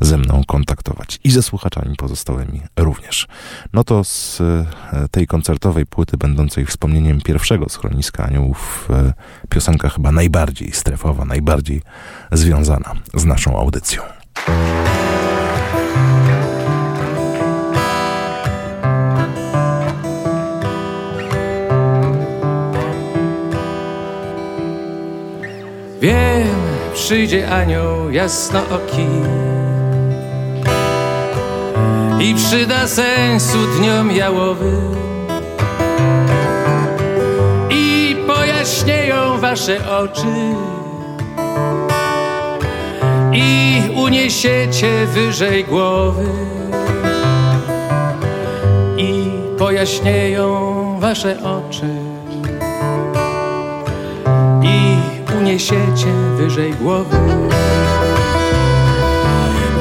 ze 0.00 0.18
mną 0.18 0.42
kontaktować. 0.46 1.20
I 1.24 1.30
ze 1.30 1.42
słuchaczami 1.42 1.96
pozostałymi 1.96 2.60
również. 2.76 3.28
No 3.72 3.84
to 3.84 4.04
z 4.04 4.40
e, 4.40 4.66
tej 5.10 5.26
koncertowej 5.26 5.86
płyty, 5.86 6.16
będącej 6.16 6.66
wspomnieniem 6.66 7.20
pierwszego 7.20 7.68
schroniska 7.68 8.24
aniołów, 8.24 8.88
e, 8.90 9.12
piosenka 9.48 9.88
chyba 9.88 10.12
najbardziej 10.12 10.72
strefowa, 10.72 11.24
najbardziej 11.24 11.82
związana 12.32 12.94
z 13.14 13.24
naszą 13.24 13.58
audycją. 13.58 14.02
Wiem, 26.02 26.48
przyjdzie 26.94 27.50
anioł 27.50 28.10
jasnooki 28.10 29.06
i 32.20 32.34
przyda 32.34 32.88
sensu 32.88 33.58
dniom 33.78 34.10
jałowym. 34.10 34.94
I 37.70 38.16
pojaśnieją 38.26 39.38
wasze 39.38 39.98
oczy. 39.98 40.54
I 43.32 43.80
uniesiecie 43.96 45.06
wyżej 45.06 45.64
głowy. 45.64 46.26
I 48.96 49.30
pojaśnieją 49.58 50.96
wasze 51.00 51.36
oczy. 51.42 52.11
Uniesiecie 55.42 56.12
wyżej 56.36 56.74
głowy 56.74 57.18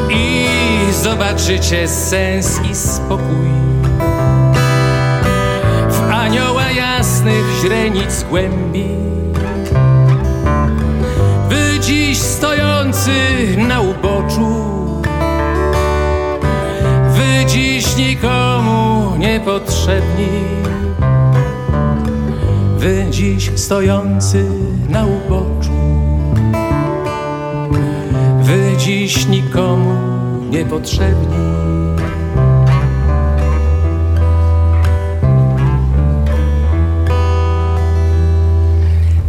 i 0.09 0.47
zobaczycie 1.03 1.87
sens 1.87 2.59
i 2.71 2.75
spokój. 2.75 3.47
W 5.89 6.11
anioła 6.11 6.71
jasnych 6.71 7.45
źrenic 7.61 8.23
głębi. 8.23 8.85
Wy 11.49 11.79
dziś 11.79 12.17
stojący 12.17 13.11
na 13.57 13.81
uboczu, 13.81 15.01
wy 17.07 17.45
dziś 17.45 17.95
nikomu 17.97 19.15
niepotrzebni 19.17 20.27
Wy 22.81 23.05
dziś 23.09 23.51
stojący 23.55 24.45
na 24.89 25.05
uboczu. 25.05 25.71
Wy 28.41 28.77
dziś 28.77 29.27
nikomu 29.27 29.93
niepotrzebni. 30.49 31.37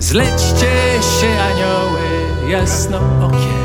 Zlećcie 0.01 1.01
się 1.21 1.41
anioły 1.41 2.51
jasnookie 2.51 3.63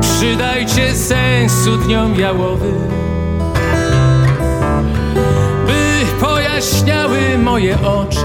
Przydajcie 0.00 0.94
sensu 0.94 1.76
dniom 1.76 2.14
jałowym 2.14 3.07
zajaśniały 6.60 7.38
moje 7.38 7.78
oczy 7.80 8.24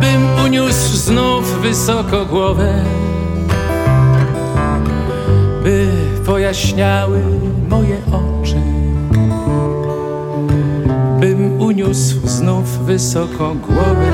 Bym 0.00 0.44
uniósł 0.44 0.96
znów 0.96 1.60
wysoko 1.62 2.26
głowę 2.26 2.84
By 5.62 5.88
pojaśniały 6.26 7.22
moje 7.68 7.96
oczy. 8.06 8.60
Bym 11.20 11.60
uniósł 11.60 12.28
znów 12.28 12.84
wysoko 12.84 13.54
głowę 13.54 14.13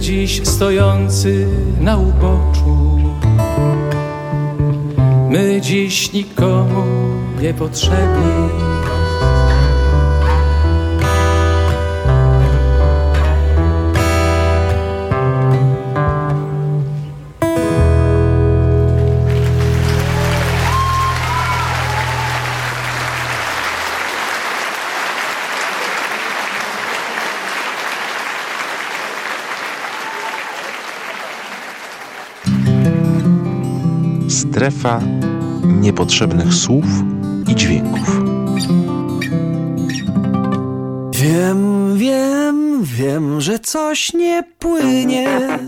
dziś 0.00 0.46
stojący 0.46 1.46
na 1.80 1.98
uboczu. 1.98 2.98
My 5.30 5.60
dziś 5.60 6.12
nikomu 6.12 6.84
niepotrzebni. 7.40 8.48
Strefa 34.64 35.00
niepotrzebnych 35.64 36.54
słów 36.54 36.84
i 37.48 37.54
dźwięków. 37.54 38.20
Wiem, 41.12 41.92
wiem, 41.98 42.80
wiem, 42.82 43.40
że 43.40 43.58
coś 43.58 44.14
nie 44.14 44.42
płynie. 44.58 45.58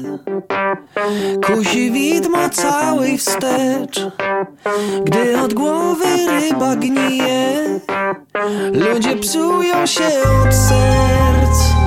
Kusi 1.46 1.90
widmo 1.90 2.48
całej 2.48 3.18
wstecz, 3.18 4.06
gdy 5.04 5.40
od 5.40 5.54
głowy 5.54 6.06
ryba 6.40 6.76
gnije. 6.76 7.80
Ludzie 8.72 9.16
psują 9.16 9.86
się 9.86 10.08
od 10.44 10.54
serc. 10.54 11.85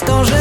Czysto, 0.00 0.24
że 0.24 0.39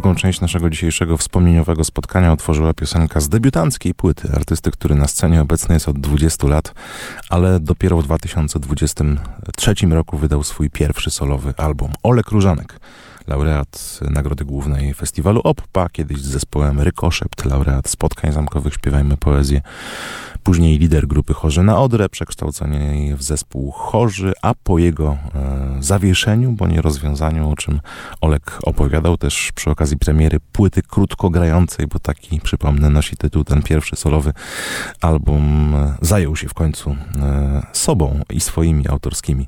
drugą 0.00 0.14
część 0.14 0.40
naszego 0.40 0.70
dzisiejszego 0.70 1.16
wspomnieniowego 1.16 1.84
spotkania 1.84 2.32
otworzyła 2.32 2.74
piosenka 2.74 3.20
z 3.20 3.28
debiutanckiej 3.28 3.94
płyty 3.94 4.32
artysty, 4.36 4.70
który 4.70 4.94
na 4.94 5.08
scenie 5.08 5.40
obecny 5.40 5.74
jest 5.74 5.88
od 5.88 6.00
20 6.00 6.46
lat, 6.46 6.74
ale 7.28 7.60
dopiero 7.60 7.98
w 7.98 8.04
2023 8.04 9.74
roku 9.90 10.16
wydał 10.18 10.42
swój 10.42 10.70
pierwszy 10.70 11.10
solowy 11.10 11.54
album. 11.56 11.92
Olek 12.02 12.30
Różanek, 12.30 12.80
laureat 13.28 14.00
Nagrody 14.10 14.44
Głównej 14.44 14.94
Festiwalu 14.94 15.40
OPPA, 15.44 15.88
kiedyś 15.88 16.18
z 16.18 16.26
zespołem 16.26 16.80
Rykoszept, 16.80 17.44
laureat 17.44 17.88
Spotkań 17.88 18.32
Zamkowych 18.32 18.74
Śpiewajmy 18.74 19.16
Poezję, 19.16 19.60
później 20.42 20.78
lider 20.78 21.06
grupy 21.06 21.34
Chorzy 21.34 21.62
na 21.62 21.78
Odrę, 21.78 22.08
przekształconej 22.08 23.16
w 23.16 23.22
zespół 23.22 23.70
Chorzy, 23.70 24.32
a 24.42 24.54
po 24.54 24.78
jego 24.78 25.18
e, 25.34 25.76
zawieszeniu, 25.80 26.52
bo 26.52 26.66
nie 26.66 26.82
rozwiązaniu, 26.82 27.50
o 27.50 27.56
czym 27.56 27.80
Olek 28.20 28.58
opowiadał 28.62 29.16
też 29.16 29.52
przy 29.54 29.70
okazji 29.70 29.96
premiery 29.96 30.38
płyty 30.52 30.82
krótkogrającej, 30.82 31.86
bo 31.86 31.98
taki, 31.98 32.40
przypomnę, 32.40 32.90
nosi 32.90 33.16
tytuł 33.16 33.44
ten 33.44 33.62
pierwszy 33.62 33.96
solowy 33.96 34.32
album, 35.00 35.74
e, 35.74 35.94
zajął 36.00 36.36
się 36.36 36.48
w 36.48 36.54
końcu 36.54 36.96
e, 37.22 37.66
sobą 37.72 38.20
i 38.30 38.40
swoimi 38.40 38.88
autorskimi 38.88 39.46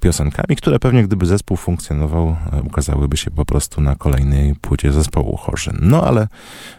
piosenkami, 0.00 0.56
które 0.56 0.78
pewnie 0.78 1.02
gdyby 1.04 1.26
zespół 1.26 1.56
funkcjonował, 1.56 2.36
e, 2.52 2.62
ukazałyby 2.62 3.16
się 3.18 3.30
po 3.30 3.44
prostu 3.44 3.80
na 3.80 3.94
kolejnej 3.94 4.54
płycie 4.54 4.92
zespołu 4.92 5.36
Chorzy. 5.36 5.70
No 5.80 6.02
ale 6.02 6.28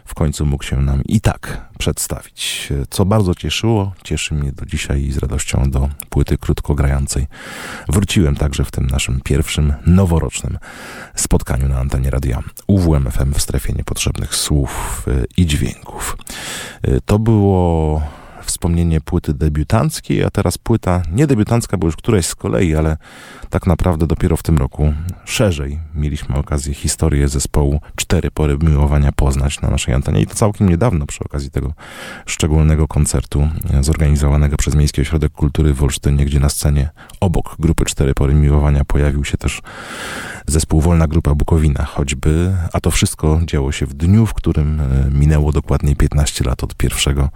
w 0.04 0.14
końcu 0.14 0.46
mógł 0.46 0.64
się 0.64 0.76
nam 0.76 1.02
i 1.04 1.20
tak 1.20 1.68
przedstawić, 1.78 2.68
co 2.90 3.04
bardzo 3.04 3.34
cieszyło, 3.34 3.92
cieszy 4.04 4.34
mnie 4.34 4.52
do 4.52 4.66
dzisiaj 4.66 5.02
i 5.02 5.12
z 5.12 5.18
radością 5.18 5.70
do 5.70 5.88
płyty 6.08 6.38
krótkogrającej. 6.38 7.26
Wróciłem 7.88 8.36
także 8.36 8.64
w 8.64 8.70
tym 8.70 8.86
naszym 8.86 9.20
pierwszym 9.24 9.74
noworocznym 9.86 10.58
spotkaniu 11.14 11.68
na 11.68 11.78
antenie 11.78 12.10
radia 12.10 12.42
UWMFM 12.66 13.32
w 13.34 13.42
strefie 13.42 13.72
niepotrzebnych 13.72 14.34
słów 14.34 15.04
e, 15.08 15.24
i 15.36 15.46
dźwięków. 15.46 16.16
E, 16.82 17.00
To 17.00 17.18
było 17.18 18.02
wspomnienie 18.50 19.00
płyty 19.00 19.34
debiutanckiej, 19.34 20.24
a 20.24 20.30
teraz 20.30 20.58
płyta 20.58 21.02
nie 21.12 21.26
debiutancka, 21.26 21.76
bo 21.76 21.86
już 21.86 21.96
któreś 21.96 22.26
z 22.26 22.34
kolei, 22.34 22.74
ale 22.74 22.96
tak 23.50 23.66
naprawdę 23.66 24.06
dopiero 24.06 24.36
w 24.36 24.42
tym 24.42 24.58
roku 24.58 24.94
szerzej 25.24 25.78
mieliśmy 25.94 26.36
okazję 26.36 26.74
historię 26.74 27.28
zespołu 27.28 27.80
Cztery 27.96 28.30
Pory 28.30 28.58
Miłowania 28.62 29.12
poznać 29.12 29.60
na 29.60 29.70
naszej 29.70 29.94
antenie 29.94 30.20
i 30.20 30.26
to 30.26 30.34
całkiem 30.34 30.68
niedawno 30.68 31.06
przy 31.06 31.24
okazji 31.24 31.50
tego 31.50 31.72
szczególnego 32.26 32.88
koncertu 32.88 33.48
zorganizowanego 33.80 34.56
przez 34.56 34.74
Miejski 34.74 35.00
Ośrodek 35.00 35.32
Kultury 35.32 35.74
w 35.74 35.82
Olsztynie, 35.82 36.24
gdzie 36.24 36.40
na 36.40 36.48
scenie 36.48 36.90
obok 37.20 37.56
grupy 37.58 37.84
Cztery 37.84 38.14
Pory 38.14 38.34
Miłowania 38.34 38.84
pojawił 38.84 39.24
się 39.24 39.38
też 39.38 39.62
zespół 40.46 40.80
Wolna 40.80 41.06
Grupa 41.06 41.34
Bukowina, 41.34 41.84
choćby, 41.84 42.56
a 42.72 42.80
to 42.80 42.90
wszystko 42.90 43.40
działo 43.44 43.72
się 43.72 43.86
w 43.86 43.94
dniu, 43.94 44.26
w 44.26 44.34
którym 44.34 44.80
e, 44.80 45.10
minęło 45.10 45.52
dokładnie 45.52 45.96
15 45.96 46.44
lat 46.44 46.64
od 46.64 46.74
pierwszego 46.74 47.28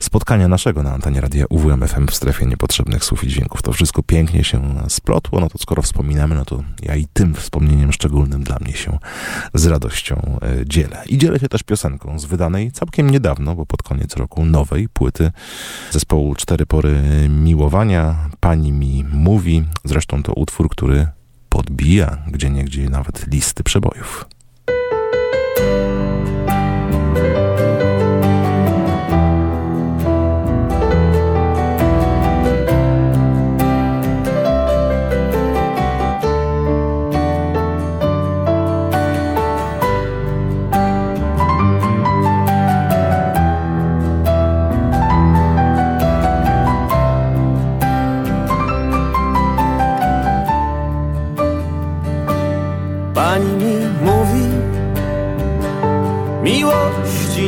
spotkania 0.00 0.48
naszego 0.48 0.82
na 0.82 0.92
antenie 0.92 1.20
radia 1.20 1.44
UWMFM 1.50 2.06
w 2.06 2.14
strefie 2.14 2.46
niepotrzebnych 2.46 3.04
słów 3.04 3.24
i 3.24 3.28
dźwięków. 3.28 3.62
To 3.62 3.72
wszystko 3.72 4.02
pięknie 4.02 4.44
się 4.44 4.74
splotło, 4.88 5.40
no 5.40 5.48
to 5.48 5.58
skoro 5.58 5.82
wspominamy, 5.82 6.34
no 6.34 6.44
to 6.44 6.62
ja 6.82 6.96
i 6.96 7.06
tym 7.12 7.34
wspomnieniem 7.34 7.92
szczególnym 7.92 8.44
dla 8.44 8.58
mnie 8.60 8.72
się 8.72 8.98
z 9.54 9.66
radością 9.66 10.38
e, 10.42 10.66
dzielę. 10.66 11.02
I 11.06 11.18
dzielę 11.18 11.38
się 11.38 11.48
też 11.48 11.62
piosenką 11.62 12.18
z 12.18 12.24
wydanej 12.24 12.72
całkiem 12.72 13.10
niedawno, 13.10 13.54
bo 13.54 13.66
pod 13.66 13.82
koniec 13.82 14.16
roku 14.16 14.44
nowej 14.44 14.88
płyty 14.88 15.32
zespołu 15.90 16.34
Cztery 16.34 16.66
Pory 16.66 16.94
Miłowania. 17.28 18.30
Pani 18.40 18.72
mi 18.72 19.04
mówi, 19.12 19.64
zresztą 19.84 20.22
to 20.22 20.32
utwór, 20.32 20.68
który 20.68 21.08
podbija 21.48 22.18
gdzie 22.26 22.50
niegdzie 22.50 22.90
nawet 22.90 23.26
listy 23.26 23.62
przebojów. 23.62 24.24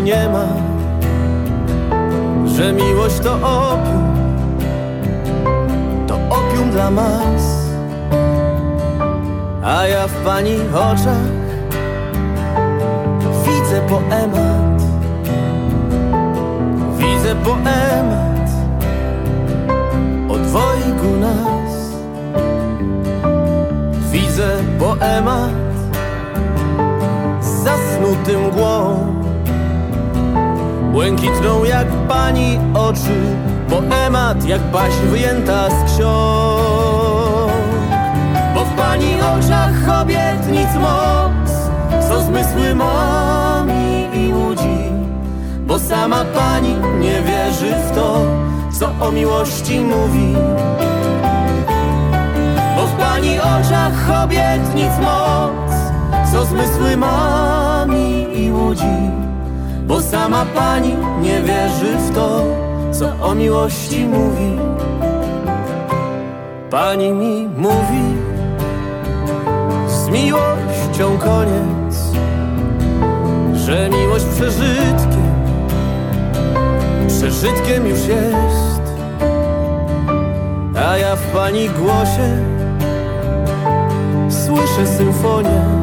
Nie 0.02 0.28
ma 0.28 0.46
Że 2.46 2.72
miłość 2.72 3.18
to 3.18 3.34
opium. 3.34 4.08
To 6.06 6.14
opium 6.14 6.70
dla 6.70 6.90
mas. 6.90 7.68
A 9.64 9.86
ja 9.86 10.06
w 10.06 10.14
pani 10.24 10.56
oczach 10.74 11.28
Widzę 13.44 13.80
poemat. 13.88 14.82
Widzę 16.98 17.34
poemat 17.34 18.50
O 20.28 20.38
dwojgu 20.38 21.16
nas. 21.20 21.72
Widzę 24.12 24.48
poemat 24.78 25.67
Zasnutym 27.68 28.46
mgłą 28.46 29.06
Błękitną 30.92 31.64
jak 31.64 31.86
pani 32.08 32.58
oczy 32.74 33.36
Poemat 33.70 34.44
jak 34.44 34.60
baśń 34.60 35.06
wyjęta 35.10 35.70
z 35.70 35.92
ksiąg. 35.92 37.52
Bo 38.54 38.64
w 38.64 38.76
pani 38.76 39.14
oczach 39.20 40.00
obietnic 40.02 40.74
moc 40.80 41.50
Co 42.08 42.22
zmysły 42.22 42.74
mami 42.74 44.06
i 44.14 44.32
łudzi. 44.34 44.92
Bo 45.66 45.78
sama 45.78 46.24
pani 46.24 46.76
nie 47.00 47.22
wierzy 47.22 47.74
w 47.74 47.94
to 47.94 48.20
Co 48.78 49.06
o 49.06 49.12
miłości 49.12 49.80
mówi. 49.80 50.34
Bo 52.76 52.86
w 52.86 52.92
pani 52.92 53.38
oczach 53.38 54.24
obietnic 54.24 54.92
moc 55.02 55.67
Co 56.32 56.44
zmysły 56.44 56.96
mami 56.96 58.26
i 58.44 58.52
łudzi 58.52 59.18
bo 59.88 60.00
sama 60.00 60.44
pani 60.44 60.94
nie 61.22 61.42
wierzy 61.42 61.96
w 61.96 62.14
to, 62.14 62.42
co 62.92 63.26
o 63.26 63.34
miłości 63.34 64.06
mówi. 64.06 64.58
Pani 66.70 67.12
mi 67.12 67.48
mówi, 67.56 68.04
z 69.88 70.08
miłością 70.08 71.18
koniec, 71.18 71.96
że 73.54 73.90
miłość 73.90 74.24
przeżytkiem, 74.24 75.32
przeżytkiem 77.08 77.86
już 77.86 78.06
jest. 78.06 78.82
A 80.88 80.96
ja 80.96 81.16
w 81.16 81.32
pani 81.32 81.68
głosie 81.68 82.44
słyszę 84.28 84.86
symfonię, 84.96 85.77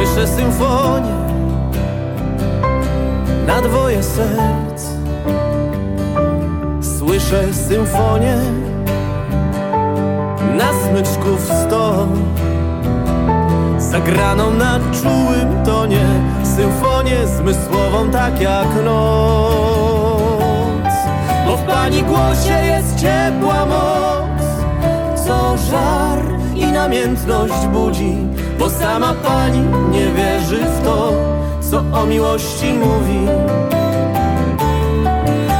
słyszę 0.00 0.26
symfonię 0.26 1.14
na 3.46 3.60
dwoje 3.60 4.02
serc. 4.02 4.84
Słyszę 6.98 7.54
symfonię 7.54 8.36
Na 10.56 10.72
smyczków 10.72 11.40
sto. 11.40 12.06
Zagraną 13.78 14.50
na 14.50 14.78
czułym 14.78 15.64
tonie 15.64 16.06
Symfonię 16.56 17.26
zmysłową 17.26 18.10
tak 18.10 18.40
jak 18.40 18.84
noc. 18.84 20.94
Bo 21.46 21.56
w 21.56 21.62
Pani 21.62 22.02
głosie 22.02 22.64
jest 22.64 23.00
ciepła 23.00 23.66
moc. 23.66 24.42
Co 25.26 25.56
żar 25.70 26.18
i 26.54 26.66
namiętność 26.66 27.66
budzi 27.72 28.16
Bo 28.60 28.70
sama 28.70 29.14
Pani 29.14 29.60
nie 29.90 30.06
wierzy 30.12 30.56
w 30.56 30.84
to 30.84 31.12
co 31.60 32.00
o 32.00 32.06
miłości 32.06 32.72
mówi. 32.72 33.26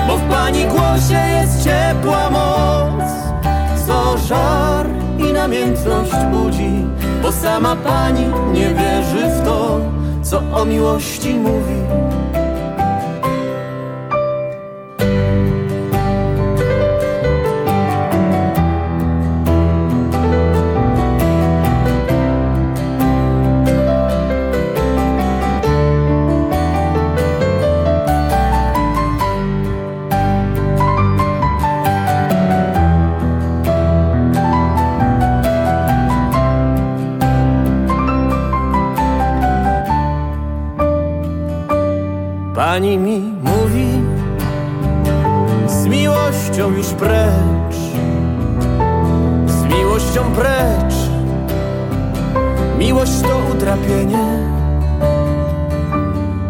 Bo 0.08 0.16
w 0.16 0.22
Pani 0.30 0.64
głosie 0.66 1.20
jest 1.36 1.64
ciepła 1.64 2.30
moc 2.30 3.10
Co 3.86 4.18
żar 4.18 4.86
i 5.18 5.32
namiętność 5.32 6.12
budzi. 6.32 6.84
Bo 7.22 7.32
sama 7.32 7.76
Pani 7.76 8.26
nie 8.52 8.68
wierzy 8.68 9.40
w 9.40 9.44
to, 9.44 9.80
co 10.22 10.42
o 10.52 10.64
miłości 10.64 11.34
mówi 11.34 11.80
Pani 42.70 42.98
mi 42.98 43.18
mówi 43.42 43.86
Z 45.66 45.86
miłością 45.86 46.70
już 46.70 46.86
precz 46.86 47.76
Z 49.46 49.74
miłością 49.74 50.32
precz. 50.32 50.94
Miłość 52.78 53.20
to 53.20 53.56
utrapienie 53.56 54.24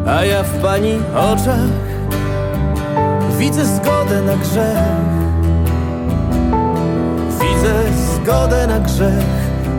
A 0.06 0.24
ja 0.24 0.42
w 0.42 0.62
Pani 0.62 0.98
oczach 1.16 1.70
Widzę 3.38 3.64
zgodę 3.64 4.22
na 4.22 4.36
grzech. 4.36 4.78
Widzę 7.30 7.82
zgodę 8.14 8.66
na 8.66 8.80
grzech 8.80 9.24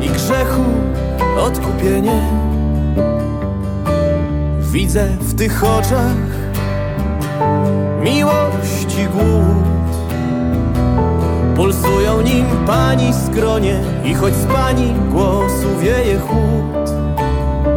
I 0.01 0.09
grzechu 0.09 0.63
odkupienie 1.37 2.50
Widzę 4.71 5.07
w 5.19 5.35
tych 5.35 5.63
oczach 5.63 6.15
miłości 8.03 9.07
głód. 9.13 9.91
Pulsują 11.55 12.21
nim 12.21 12.45
pani 12.67 13.13
skronie 13.13 13.79
I 14.05 14.13
choć 14.13 14.33
z 14.33 14.45
pani 14.45 14.93
głosu 15.09 15.79
wieje 15.81 16.19
chłód 16.19 16.89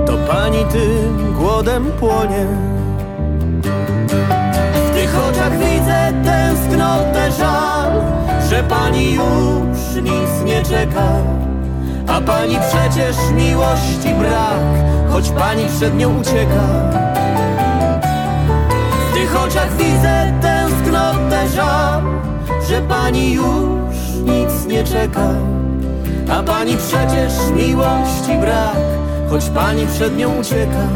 To 0.06 0.32
pani 0.32 0.64
tym 0.72 1.34
głodem 1.38 1.84
płonie. 2.00 2.46
W 4.88 4.94
tych 4.94 5.18
oczach 5.28 5.58
widzę 5.58 6.12
tęsknotę 6.24 7.32
żal 7.38 7.92
Że 8.50 8.62
pani 8.62 9.14
już 9.14 10.02
nic 10.02 10.44
nie 10.44 10.62
czeka 10.62 11.08
A 12.08 12.20
pani 12.20 12.56
przecież 12.70 13.16
miłości 13.36 14.14
brak 14.18 14.84
Choć 15.14 15.30
pani 15.30 15.66
przed 15.76 15.96
nią 15.96 16.20
ucieka. 16.20 16.62
Tych 19.14 19.36
oczach 19.36 19.76
widzę 19.76 20.32
tęsknotę 20.42 21.48
żal 21.48 22.02
Że 22.68 22.82
pani 22.82 23.32
już 23.32 23.96
nic 24.24 24.66
nie 24.66 24.84
czeka. 24.84 25.28
A 26.30 26.42
pani 26.42 26.76
przecież 26.76 27.32
miłości 27.56 28.38
brak 28.40 28.76
Choć 29.30 29.44
pani 29.44 29.86
przed 29.86 30.16
nią 30.16 30.40
ucieka 30.40 30.88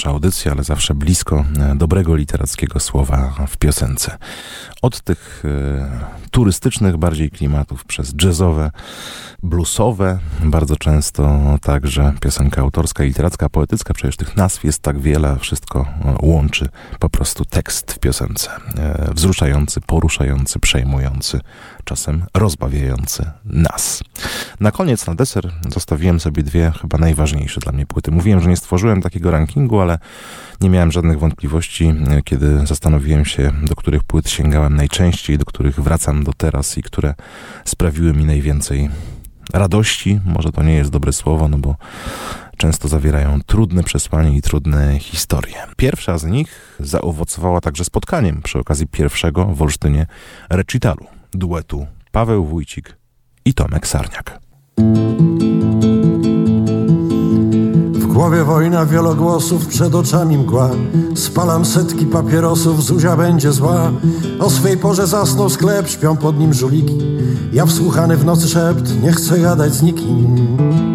nasza 0.00 0.10
audycja, 0.10 0.52
ale 0.52 0.64
zawsze 0.64 0.94
blisko 0.94 1.44
e, 1.60 1.76
dobrego 1.76 2.16
literackiego 2.16 2.80
słowa 2.80 3.34
w 3.48 3.56
piosence. 3.56 4.18
Od 4.82 5.00
tych 5.00 5.42
e, 5.44 6.29
turystycznych 6.30 6.96
bardziej 6.96 7.30
klimatów 7.30 7.84
przez 7.84 8.14
jazzowe, 8.22 8.70
bluesowe, 9.42 10.18
bardzo 10.44 10.76
często 10.76 11.40
także 11.62 12.12
piosenka 12.20 12.60
autorska, 12.60 13.04
literacka, 13.04 13.48
poetycka, 13.48 13.94
przecież 13.94 14.16
tych 14.16 14.36
nazw 14.36 14.64
jest 14.64 14.82
tak 14.82 15.00
wiele, 15.00 15.36
wszystko 15.40 15.80
e, 15.80 16.14
łączy 16.22 16.68
po 16.98 17.10
prostu 17.10 17.44
tekst 17.44 17.92
w 17.92 17.98
piosence. 17.98 18.50
E, 18.78 19.10
wzruszający, 19.14 19.80
poruszający, 19.80 20.58
przejmujący, 20.58 21.40
czasem 21.84 22.24
rozbawiający 22.34 23.30
nas. 23.44 24.02
Na 24.60 24.70
koniec, 24.70 25.06
na 25.06 25.14
deser, 25.14 25.52
zostawiłem 25.68 26.20
sobie 26.20 26.42
dwie 26.42 26.72
chyba 26.80 26.98
najważniejsze 26.98 27.60
dla 27.60 27.72
mnie 27.72 27.86
płyty. 27.86 28.10
Mówiłem, 28.10 28.40
że 28.40 28.50
nie 28.50 28.56
stworzyłem 28.56 29.02
takiego 29.02 29.30
rankingu, 29.30 29.80
ale 29.80 29.98
nie 30.60 30.70
miałem 30.70 30.92
żadnych 30.92 31.18
wątpliwości, 31.18 31.94
e, 32.10 32.22
kiedy 32.22 32.66
zastanowiłem 32.66 33.24
się, 33.24 33.52
do 33.62 33.76
których 33.76 34.04
płyt 34.04 34.30
sięgałem 34.30 34.76
najczęściej, 34.76 35.38
do 35.38 35.44
których 35.44 35.80
wracam 35.80 36.19
do 36.24 36.32
teraz 36.32 36.78
i 36.78 36.82
które 36.82 37.14
sprawiły 37.64 38.12
mi 38.12 38.24
najwięcej 38.24 38.90
radości. 39.52 40.20
Może 40.24 40.52
to 40.52 40.62
nie 40.62 40.74
jest 40.74 40.90
dobre 40.90 41.12
słowo, 41.12 41.48
no 41.48 41.58
bo 41.58 41.76
często 42.56 42.88
zawierają 42.88 43.40
trudne 43.46 43.82
przesłanie 43.82 44.36
i 44.36 44.42
trudne 44.42 44.98
historie. 44.98 45.56
Pierwsza 45.76 46.18
z 46.18 46.24
nich 46.24 46.76
zaowocowała 46.80 47.60
także 47.60 47.84
spotkaniem 47.84 48.42
przy 48.42 48.58
okazji 48.58 48.86
pierwszego 48.86 49.44
w 49.44 49.62
Olsztynie 49.62 50.06
recitalu 50.50 51.06
duetu 51.32 51.86
Paweł 52.12 52.44
Wójcik 52.44 52.96
i 53.44 53.54
Tomek 53.54 53.86
Sarniak. 53.86 54.40
Głowie 58.20 58.44
wojna 58.44 58.86
wielogłosów, 58.86 59.66
przed 59.66 59.94
oczami 59.94 60.38
mgła. 60.38 60.70
Spalam 61.14 61.64
setki 61.64 62.06
papierosów, 62.06 62.84
Zuzia 62.84 63.16
będzie 63.16 63.52
zła. 63.52 63.92
O 64.38 64.50
swej 64.50 64.76
porze 64.76 65.06
zasnął 65.06 65.50
sklep, 65.50 65.88
śpią 65.88 66.16
pod 66.16 66.38
nim 66.38 66.54
żuliki. 66.54 66.98
Ja 67.52 67.66
wsłuchany 67.66 68.16
w 68.16 68.24
nocy 68.24 68.48
szept, 68.48 69.02
nie 69.02 69.12
chcę 69.12 69.38
gadać 69.38 69.74
z 69.74 69.82
nikim 69.82 70.89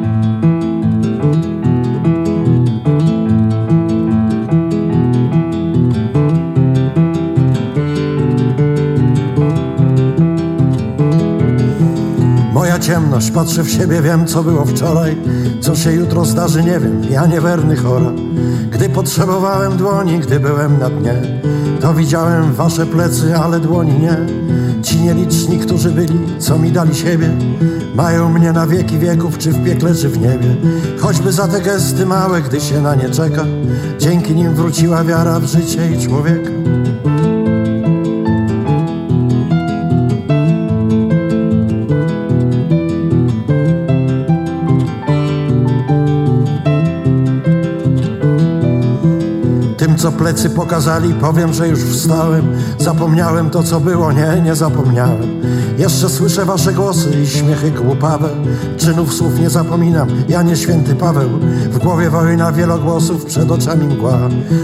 ciemność, 13.16 13.32
patrzę 13.32 13.64
w 13.64 13.70
siebie, 13.70 14.02
wiem 14.02 14.28
co 14.28 14.44
było 14.44 14.66
wczoraj 14.66 15.18
Co 15.62 15.76
się 15.76 15.92
jutro 15.92 16.26
zdarzy, 16.26 16.64
nie 16.64 16.80
wiem, 16.80 17.02
ja 17.10 17.26
niewerny 17.26 17.76
chora. 17.76 18.12
Gdy 18.72 18.90
potrzebowałem 18.90 19.78
dłoni, 19.78 20.20
gdy 20.20 20.40
byłem 20.40 20.80
na 20.80 20.90
dnie 20.90 21.14
To 21.82 21.94
widziałem 21.94 22.54
wasze 22.54 22.86
plecy, 22.86 23.36
ale 23.36 23.60
dłoni 23.60 24.00
nie. 24.00 24.18
Ci 24.84 25.02
nieliczni, 25.02 25.58
którzy 25.58 25.92
byli, 25.92 26.20
co 26.40 26.58
mi 26.58 26.72
dali 26.72 26.96
siebie 26.96 27.30
Mają 27.96 28.30
mnie 28.30 28.52
na 28.52 28.68
wieki 28.68 29.00
wieków, 29.00 29.38
czy 29.38 29.52
w 29.52 29.64
piekle, 29.64 29.96
czy 29.96 30.10
w 30.10 30.22
niebie. 30.22 30.56
Choćby 31.00 31.32
za 31.32 31.48
te 31.48 31.62
gesty 31.62 32.06
małe, 32.06 32.42
gdy 32.42 32.62
się 32.62 32.82
na 32.82 32.96
nie 32.96 33.10
czeka 33.10 33.46
Dzięki 34.00 34.36
nim 34.36 34.56
wróciła 34.56 35.04
wiara 35.04 35.40
w 35.40 35.46
życie 35.46 35.92
i 35.92 36.08
człowieka 36.08 36.55
co 50.06 50.12
plecy 50.12 50.50
pokazali, 50.50 51.14
powiem, 51.14 51.54
że 51.54 51.68
już 51.68 51.80
wstałem. 51.80 52.48
Zapomniałem 52.80 53.50
to, 53.50 53.64
co 53.64 53.80
było, 53.80 54.12
nie, 54.12 54.42
nie 54.44 54.56
zapomniałem. 54.56 55.42
Jeszcze 55.78 56.10
słyszę 56.10 56.46
wasze 56.46 56.74
głosy 56.74 57.10
i 57.24 57.28
śmiechy 57.28 57.72
głupawe. 57.72 58.30
Czynów 58.78 59.14
słów 59.14 59.40
nie 59.40 59.50
zapominam, 59.50 60.08
ja 60.30 60.42
nie 60.42 60.56
święty 60.56 60.96
Paweł. 60.96 61.30
W 61.72 61.78
głowie 61.78 62.10
wojna 62.10 62.52
wielogłosów, 62.52 63.26
przed 63.26 63.52
oczami 63.52 63.88
mgła. 63.88 64.20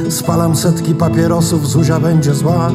Spalam 0.09 0.55
setki 0.55 0.95
papierosów, 0.95 1.67
Zuzia 1.67 1.99
będzie 1.99 2.33
zła. 2.33 2.71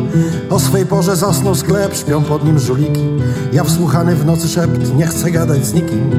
O 0.51 0.61
swej 0.61 0.87
porze 0.87 1.17
zasnął 1.17 1.55
sklep, 1.55 1.97
śpią 1.97 2.23
pod 2.23 2.45
nim 2.45 2.59
żuliki. 2.59 3.05
Ja 3.53 3.65
wsłuchany 3.65 4.17
w 4.17 4.27
nocy 4.27 4.49
szept, 4.49 4.95
nie 4.95 5.07
chcę 5.07 5.31
gadać 5.31 5.67
z 5.67 5.75
nikim. 5.75 6.11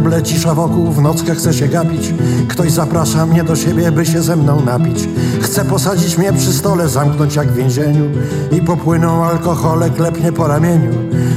Meble, 0.00 0.22
cisza 0.22 0.54
wokół, 0.54 0.92
w 0.92 1.02
nockę 1.02 1.34
chce 1.34 1.54
się 1.54 1.68
gapić. 1.68 2.14
Ktoś 2.48 2.72
zaprasza 2.72 3.26
mnie 3.26 3.44
do 3.44 3.56
siebie, 3.56 3.92
by 3.92 4.06
się 4.06 4.22
ze 4.22 4.36
mną 4.36 4.60
napić. 4.60 5.08
Chce 5.40 5.64
posadzić 5.64 6.18
mnie 6.18 6.32
przy 6.32 6.52
stole, 6.52 6.88
zamknąć 6.88 7.34
jak 7.34 7.48
w 7.48 7.54
więzieniu 7.54 8.04
i 8.52 8.62
popłyną 8.62 9.24
alkohole, 9.24 9.90
klepnie 9.90 10.32
po 10.32 10.48
ramieniu. 10.48 10.90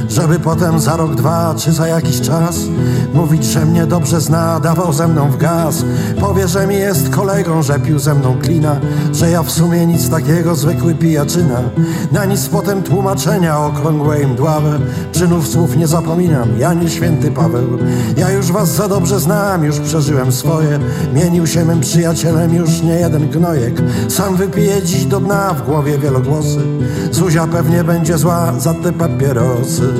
Żeby 0.08 0.38
potem 0.38 0.80
za 0.80 0.96
rok, 0.96 1.14
dwa 1.14 1.54
czy 1.58 1.72
za 1.72 1.88
jakiś 1.88 2.20
czas 2.20 2.60
mówić, 3.14 3.44
że 3.44 3.66
mnie 3.66 3.86
dobrze 3.86 4.20
zna, 4.20 4.60
dawał 4.60 4.92
ze 4.92 5.08
mną 5.08 5.30
w 5.30 5.36
gaz. 5.36 5.84
Powie, 6.20 6.48
że 6.48 6.66
mi 6.66 6.74
jest 6.74 7.10
kolegą, 7.10 7.62
że 7.62 7.80
pił 7.80 7.98
ze 7.98 8.14
mną 8.14 8.38
klina, 8.42 8.76
że 9.12 9.30
ja 9.30 9.42
w 9.42 9.50
sumie 9.50 9.86
nic 9.86 10.10
takiego, 10.10 10.54
zwykły 10.54 10.94
pijaczyna. 10.94 11.62
Na 12.12 12.24
nic 12.24 12.48
potem 12.48 12.82
tłumaczenia 12.82 13.58
okrągłe 13.58 14.22
i 14.22 14.26
mdławe. 14.26 14.78
Czynów 15.12 15.48
słów 15.48 15.76
nie 15.76 15.86
zapominam, 15.86 16.48
ja 16.58 16.74
nie 16.74 16.90
święty 16.90 17.30
Paweł. 17.30 17.78
Ja 18.16 18.30
już 18.30 18.52
was 18.52 18.68
za 18.68 18.88
dobrze 18.88 19.20
znam, 19.20 19.64
już 19.64 19.80
przeżyłem 19.80 20.32
swoje. 20.32 20.78
Mienił 21.14 21.46
się 21.46 21.64
mym 21.64 21.80
przyjacielem 21.80 22.54
już 22.54 22.82
nie 22.82 22.94
jeden 22.94 23.28
gnojek. 23.28 23.82
Sam 24.08 24.36
wypije 24.36 24.82
dziś 24.82 25.04
do 25.04 25.20
dna 25.20 25.54
w 25.54 25.66
głowie 25.66 25.98
wielogłosy. 25.98 26.60
Zuzia 27.10 27.46
pewnie 27.46 27.84
będzie 27.84 28.18
zła 28.18 28.52
za 28.58 28.74
te 28.74 28.92
papierosy. 28.92 29.92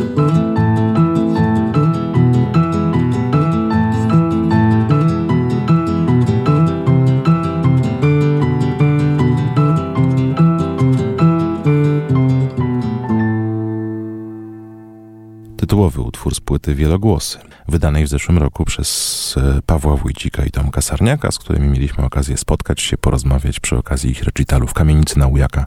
Utwór 16.25 16.35
z 16.35 16.41
płyty 16.41 16.75
Wielogłosy 16.75 17.39
wydanej 17.69 18.05
w 18.05 18.09
zeszłym 18.09 18.39
roku 18.39 18.65
przez 18.65 19.35
e, 19.37 19.63
Pawła 19.67 19.97
Wójcika 19.97 20.45
i 20.45 20.51
Tomka 20.51 20.83
Sarniaka, 20.83 21.31
z 21.31 21.39
którymi 21.39 21.69
mieliśmy 21.69 22.05
okazję 22.05 22.37
spotkać 22.37 22.81
się, 22.81 22.99
porozmawiać 22.99 23.61
przy 23.61 23.79
okazji 23.79 24.11
ich 24.11 24.23
recitalu 24.23 24.67
w 24.67 24.75
Kamienicy 24.75 25.19
Naujaka, 25.19 25.67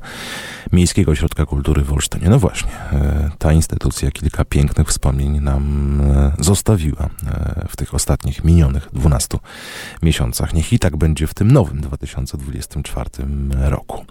Miejskiego 0.71 1.11
Ośrodka 1.11 1.45
Kultury 1.45 1.81
w 1.81 1.93
Olsztynie. 1.93 2.29
No 2.29 2.39
właśnie, 2.39 2.71
e, 2.71 3.29
ta 3.37 3.53
instytucja 3.53 4.11
kilka 4.11 4.45
pięknych 4.45 4.87
wspomnień 4.87 5.39
nam 5.39 6.01
e, 6.01 6.31
zostawiła 6.39 7.09
w 7.69 7.75
tych 7.75 7.93
ostatnich, 7.93 8.43
minionych 8.43 8.89
12 8.93 9.37
miesiącach. 10.01 10.53
Niech 10.53 10.73
i 10.73 10.79
tak 10.79 10.97
będzie 10.97 11.27
w 11.27 11.33
tym 11.33 11.51
nowym 11.51 11.81
2024 11.81 13.09
roku. 13.49 14.05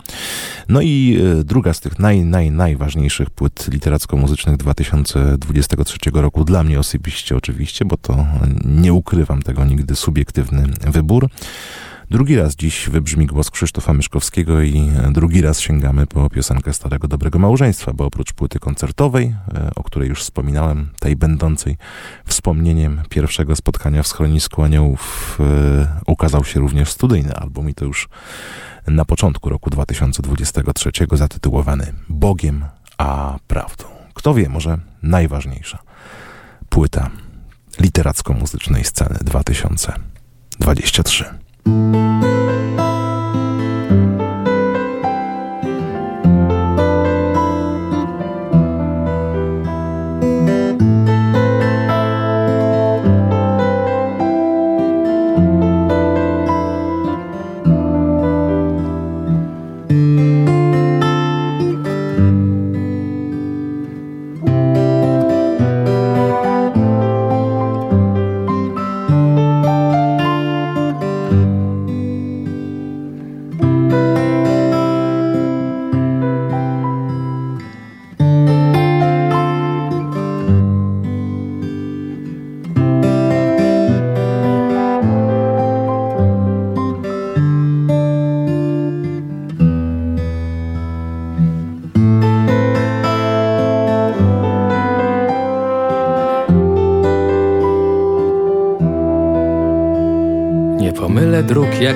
No 0.68 0.80
i 0.80 1.18
druga 1.44 1.74
z 1.74 1.80
tych 1.80 1.99
naj, 1.99 2.24
naj, 2.24 2.51
najważniejszych 2.51 3.30
płyt 3.30 3.68
literacko-muzycznych 3.68 4.57
2023 4.57 5.99
roku 6.14 6.36
dla 6.45 6.62
mnie 6.62 6.78
osobiście 6.78 7.37
oczywiście, 7.37 7.84
bo 7.84 7.97
to 7.97 8.26
nie 8.64 8.93
ukrywam 8.93 9.43
tego 9.43 9.64
nigdy, 9.64 9.97
subiektywny 9.97 10.66
wybór. 10.80 11.28
Drugi 12.11 12.37
raz 12.37 12.57
dziś 12.57 12.89
wybrzmi 12.89 13.26
głos 13.26 13.51
Krzysztofa 13.51 13.93
Myszkowskiego 13.93 14.62
i 14.62 14.91
drugi 15.11 15.43
raz 15.43 15.61
sięgamy 15.61 16.07
po 16.07 16.30
piosenkę 16.30 16.72
Starego 16.72 17.09
Dobrego 17.09 17.39
Małżeństwa, 17.39 17.93
bo 17.93 18.07
oprócz 18.07 18.32
płyty 18.32 18.59
koncertowej, 18.59 19.34
e, 19.55 19.70
o 19.74 19.82
której 19.82 20.09
już 20.09 20.20
wspominałem, 20.20 20.89
tej 21.01 21.16
będącej 21.16 21.76
wspomnieniem 22.26 23.03
pierwszego 23.09 23.57
spotkania 23.57 24.03
w 24.03 24.07
schronisku 24.07 24.62
aniołów, 24.62 25.39
e, 25.41 26.01
ukazał 26.07 26.45
się 26.45 26.61
również 26.61 26.91
studyjny 26.91 27.37
album 27.37 27.70
i 27.70 27.74
to 27.74 27.84
już 27.84 28.09
na 28.87 29.05
początku 29.05 29.49
roku 29.49 29.70
2023 29.70 31.16
zatytułowany 31.16 31.93
Bogiem 32.09 32.64
a 32.99 33.39
Prawdą. 33.47 33.84
Kto 34.14 34.34
wie, 34.34 34.49
może 34.49 34.78
najważniejsza 35.03 35.78
płyta 36.77 37.11
literacko-muzycznej 37.81 38.85
sceny 38.85 39.18
2023. 39.20 41.24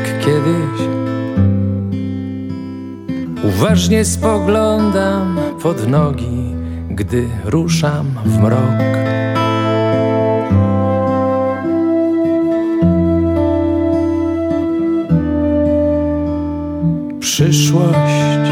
jak 0.01 0.18
kiedyś. 0.18 0.88
Uważnie 3.44 4.05
spoglądam 4.05 5.38
pod 5.62 5.88
nogi, 5.88 6.55
gdy 6.90 7.28
ruszam 7.44 8.07
w 8.24 8.38
mrok. 8.38 8.80
Przyszłość 17.20 18.51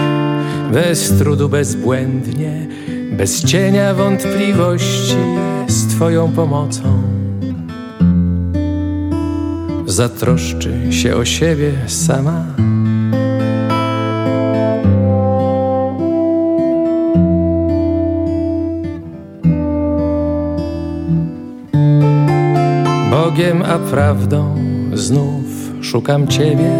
bez 0.72 1.18
trudu, 1.18 1.48
bezbłędnie, 1.48 2.66
bez 3.12 3.44
cienia 3.44 3.94
wątpliwości 3.94 5.16
z 5.66 5.86
Twoją 5.86 6.32
pomocą. 6.32 7.18
Zatroszczy 9.98 10.92
się 10.92 11.16
o 11.16 11.24
siebie 11.24 11.72
sama. 11.86 12.44
Bogiem, 23.10 23.62
a 23.62 23.78
prawdą 23.78 24.56
znów 24.94 25.44
szukam 25.80 26.28
Ciebie. 26.28 26.70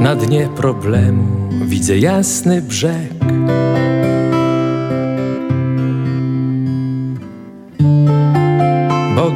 Na 0.00 0.16
dnie 0.16 0.48
problemu 0.56 1.24
widzę 1.66 1.98
jasny 1.98 2.62
brzeg. 2.62 3.18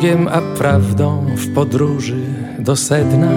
Bogiem, 0.02 0.28
a 0.28 0.40
prawdą 0.40 1.26
w 1.36 1.54
podróży 1.54 2.16
do 2.58 2.76
sedna. 2.76 3.30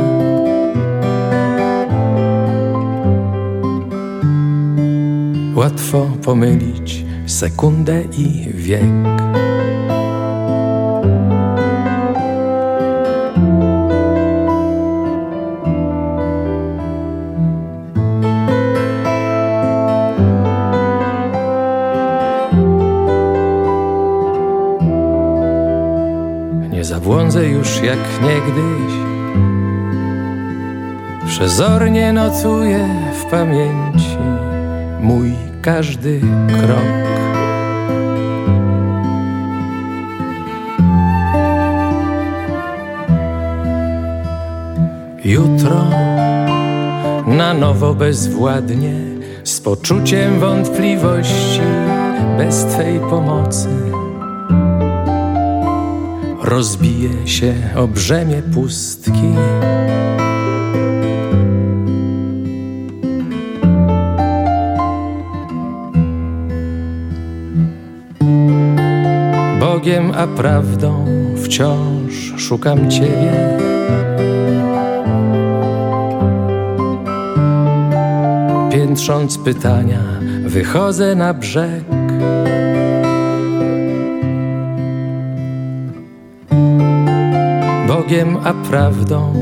Łatwo 5.56 6.08
pomylić 6.24 7.06
sekundę 7.26 8.04
i 8.18 8.50
wiek. 8.54 8.82
Nie 27.06 27.12
zabłądzę 27.12 27.46
już 27.46 27.82
jak 27.82 28.00
niegdyś. 28.24 28.94
Przezornie 31.28 32.14
notuję 32.14 32.88
w 33.22 33.26
pamięci 33.26 34.18
mój 35.00 35.32
każdy 35.62 36.22
krok. 36.48 36.80
Jutro 45.26 45.84
na 47.28 47.54
nowo 47.54 47.94
bezwładnie, 47.94 48.94
z 49.44 49.62
poczuciem 49.62 50.40
wątpliwości, 50.40 51.62
bez 52.38 52.66
Twej 52.66 53.00
pomocy. 53.00 53.85
Rozbije 56.46 57.28
się 57.28 57.54
o 57.76 57.88
brzemię 57.88 58.42
pustki. 58.54 59.30
Bogiem, 69.60 70.12
a 70.18 70.28
prawdą 70.28 71.06
wciąż 71.44 72.34
szukam 72.38 72.92
Ciebie. 72.92 73.58
Piętrząc 78.72 79.38
pytania, 79.38 80.00
wychodzę 80.46 81.16
na 81.16 81.34
brzeg. 81.34 81.85
Bogiem, 88.06 88.38
a 88.44 88.54
prawdą 88.54 89.34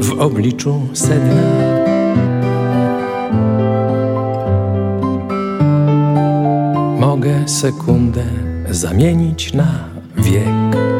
w 0.00 0.20
obliczu 0.20 0.80
sedna. 0.92 1.42
Mogę 7.00 7.48
sekundę 7.48 8.24
zamienić 8.70 9.52
na 9.52 9.84
wiek. 10.16 10.91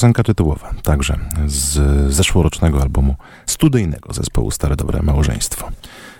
Piosenka 0.00 0.22
tytułowa, 0.22 0.74
także 0.82 1.18
z 1.46 1.78
zeszłorocznego 2.12 2.82
albumu 2.82 3.16
studyjnego 3.46 4.12
zespołu 4.12 4.50
Stare 4.50 4.76
Dobre 4.76 5.02
Małżeństwo. 5.02 5.68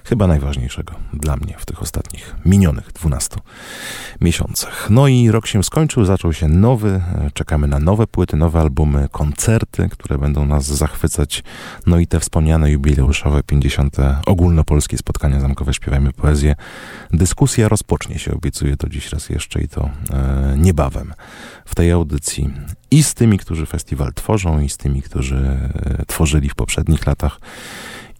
Chyba 0.04 0.26
najważniejszego 0.26 0.94
dla 1.12 1.36
mnie 1.36 1.54
w 1.58 1.66
tych 1.66 1.82
ostatnich 1.82 2.36
minionych 2.44 2.92
12 2.92 3.36
miesiącach. 4.20 4.90
No 4.90 5.08
i 5.08 5.30
rok 5.30 5.46
się 5.46 5.64
skończył, 5.64 6.04
zaczął 6.04 6.32
się 6.32 6.48
nowy, 6.48 7.00
czekamy 7.34 7.66
na 7.66 7.78
nowe 7.78 8.06
płyty, 8.06 8.36
nowe 8.36 8.60
albumy, 8.60 9.08
koncerty, 9.12 9.88
które 9.88 10.18
będą 10.18 10.46
nas 10.46 10.64
zachwycać. 10.64 11.42
No 11.86 11.98
i 11.98 12.06
te 12.06 12.20
wspomniane 12.20 12.70
jubileuszowe 12.70 13.42
50. 13.42 13.96
ogólnopolskie 14.26 14.98
spotkania 14.98 15.40
zamkowe 15.40 15.74
Śpiewajmy 15.74 16.12
Poezję. 16.12 16.54
Dyskusja 17.10 17.68
rozpocznie 17.68 18.18
się, 18.18 18.34
obiecuję 18.34 18.76
to 18.76 18.88
dziś 18.88 19.12
raz 19.12 19.28
jeszcze 19.28 19.62
i 19.62 19.68
to 19.68 19.90
e, 20.10 20.54
niebawem 20.58 21.14
w 21.64 21.74
tej 21.74 21.90
audycji 21.90 22.50
i 22.90 23.02
z 23.02 23.14
tymi, 23.14 23.38
którzy 23.38 23.66
festiwal 23.66 24.12
tworzą, 24.14 24.60
i 24.60 24.68
z 24.68 24.76
tymi, 24.76 25.02
którzy 25.02 25.36
e, 25.36 26.04
tworzyli 26.06 26.48
w 26.48 26.54
poprzednich 26.54 27.06
latach, 27.06 27.40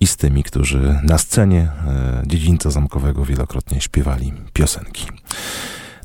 i 0.00 0.06
z 0.06 0.16
tymi, 0.16 0.42
którzy 0.42 1.00
na 1.02 1.18
scenie 1.18 1.60
e, 1.60 2.22
dziedzińca 2.26 2.70
zamkowego 2.70 3.24
wielokrotnie 3.24 3.80
śpiewali 3.80 4.32
piosenki. 4.52 5.06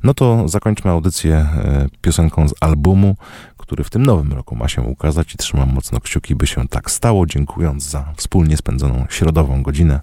No 0.05 0.13
to 0.13 0.47
zakończmy 0.47 0.91
audycję 0.91 1.35
e, 1.35 1.87
piosenką 2.01 2.47
z 2.47 2.53
albumu, 2.61 3.15
który 3.57 3.83
w 3.83 3.89
tym 3.89 4.05
nowym 4.05 4.33
roku 4.33 4.55
ma 4.55 4.67
się 4.67 4.81
ukazać 4.81 5.33
i 5.33 5.37
trzymam 5.37 5.73
mocno 5.73 5.99
kciuki, 5.99 6.35
by 6.35 6.47
się 6.47 6.67
tak 6.67 6.91
stało, 6.91 7.25
dziękując 7.25 7.83
za 7.83 8.13
wspólnie 8.17 8.57
spędzoną 8.57 9.05
środową 9.09 9.63
godzinę. 9.63 9.99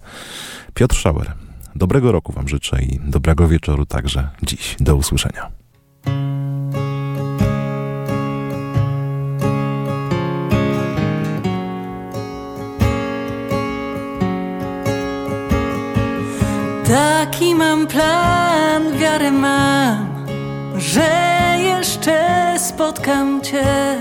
Piotr 0.75 0.97
Schauer, 0.97 1.33
dobrego 1.77 2.13
roku 2.13 2.33
Wam 2.33 2.49
życzę 2.49 2.83
i 2.83 3.01
dobrego 3.05 3.49
wieczoru 3.49 3.87
także 3.87 4.29
dziś. 4.43 4.77
Do 4.81 4.97
usłyszenia. 4.97 5.51
Taki 16.89 17.55
mam 17.55 17.87
plan, 17.87 18.32
wiarę 19.13 19.31
mam, 19.31 20.27
że 20.77 21.11
jeszcze 21.59 22.55
spotkam 22.59 23.41
Cię. 23.41 23.97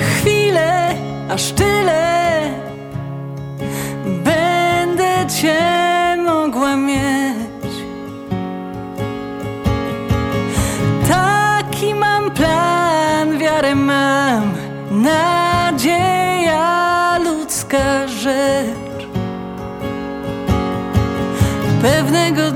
Chwilę, 0.00 0.94
aż 1.30 1.52
tyle 1.52 2.50
będę 4.24 5.26
Cię 5.40 5.71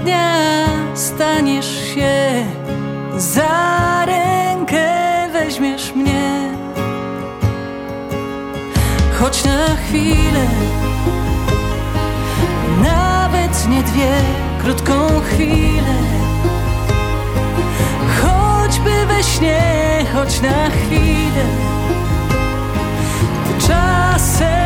dnia 0.06 0.66
staniesz 0.94 1.94
się, 1.94 2.44
za 3.16 4.04
rękę 4.06 4.88
weźmiesz 5.32 5.94
mnie. 5.94 6.50
Choć 9.20 9.44
na 9.44 9.66
chwilę, 9.76 10.46
nawet 12.82 13.68
nie 13.68 13.82
dwie, 13.82 14.12
krótką 14.62 15.20
chwilę. 15.20 15.96
Choćby 18.22 19.06
we 19.06 19.22
śnie, 19.22 20.04
choć 20.14 20.40
na 20.40 20.70
chwilę, 20.70 21.44
czasem 23.58 24.56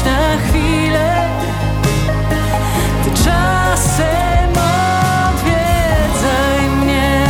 choć 0.00 0.04
na 0.04 0.36
chwilę, 0.48 1.28
ty 3.04 3.10
czasem 3.10 4.50
odwiedzaj 5.30 6.70
mnie. 6.82 7.26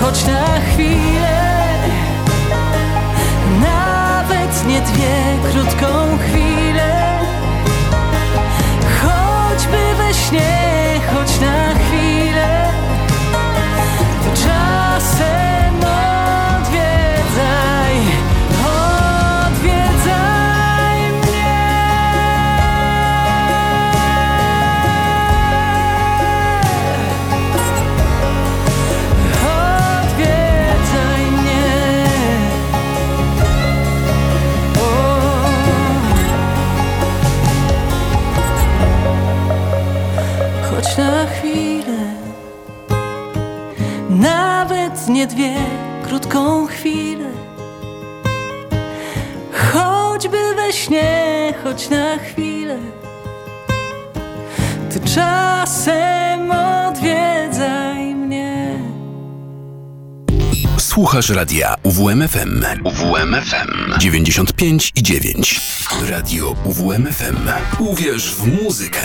Choć 0.00 0.24
na 0.26 0.60
chwilę, 0.60 1.40
nawet 3.60 4.66
nie 4.66 4.80
dwie, 4.80 5.50
krótką 5.52 6.18
chwilę. 6.18 7.18
Choćby 9.02 9.94
we 9.96 10.14
śnie, 10.14 11.00
choć 11.14 11.40
na 11.40 11.74
chwilę, 11.74 12.70
to 14.24 14.30
czasem 14.42 15.69
nawet 45.30 45.38
nie 45.38 45.54
dwie, 45.54 45.56
krótką 46.04 46.66
chwilę. 46.66 47.30
Choćby 49.52 50.54
we 50.56 50.72
śnie, 50.72 51.54
choć 51.64 51.90
na 51.90 52.18
chwilę, 52.18 52.78
ty 54.90 55.00
czasem 55.14 56.50
odwiedzaj 56.50 58.14
mnie. 58.14 58.78
Słuchasz 60.78 61.28
radia 61.28 61.74
UWMFM. 61.82 62.64
UWMFM 62.84 63.98
95 63.98 64.92
i 64.96 65.02
9. 65.02 65.60
Radio 66.10 66.54
UWMFM. 66.64 67.48
Uwierz 67.78 68.34
w 68.34 68.62
muzykę. 68.64 69.00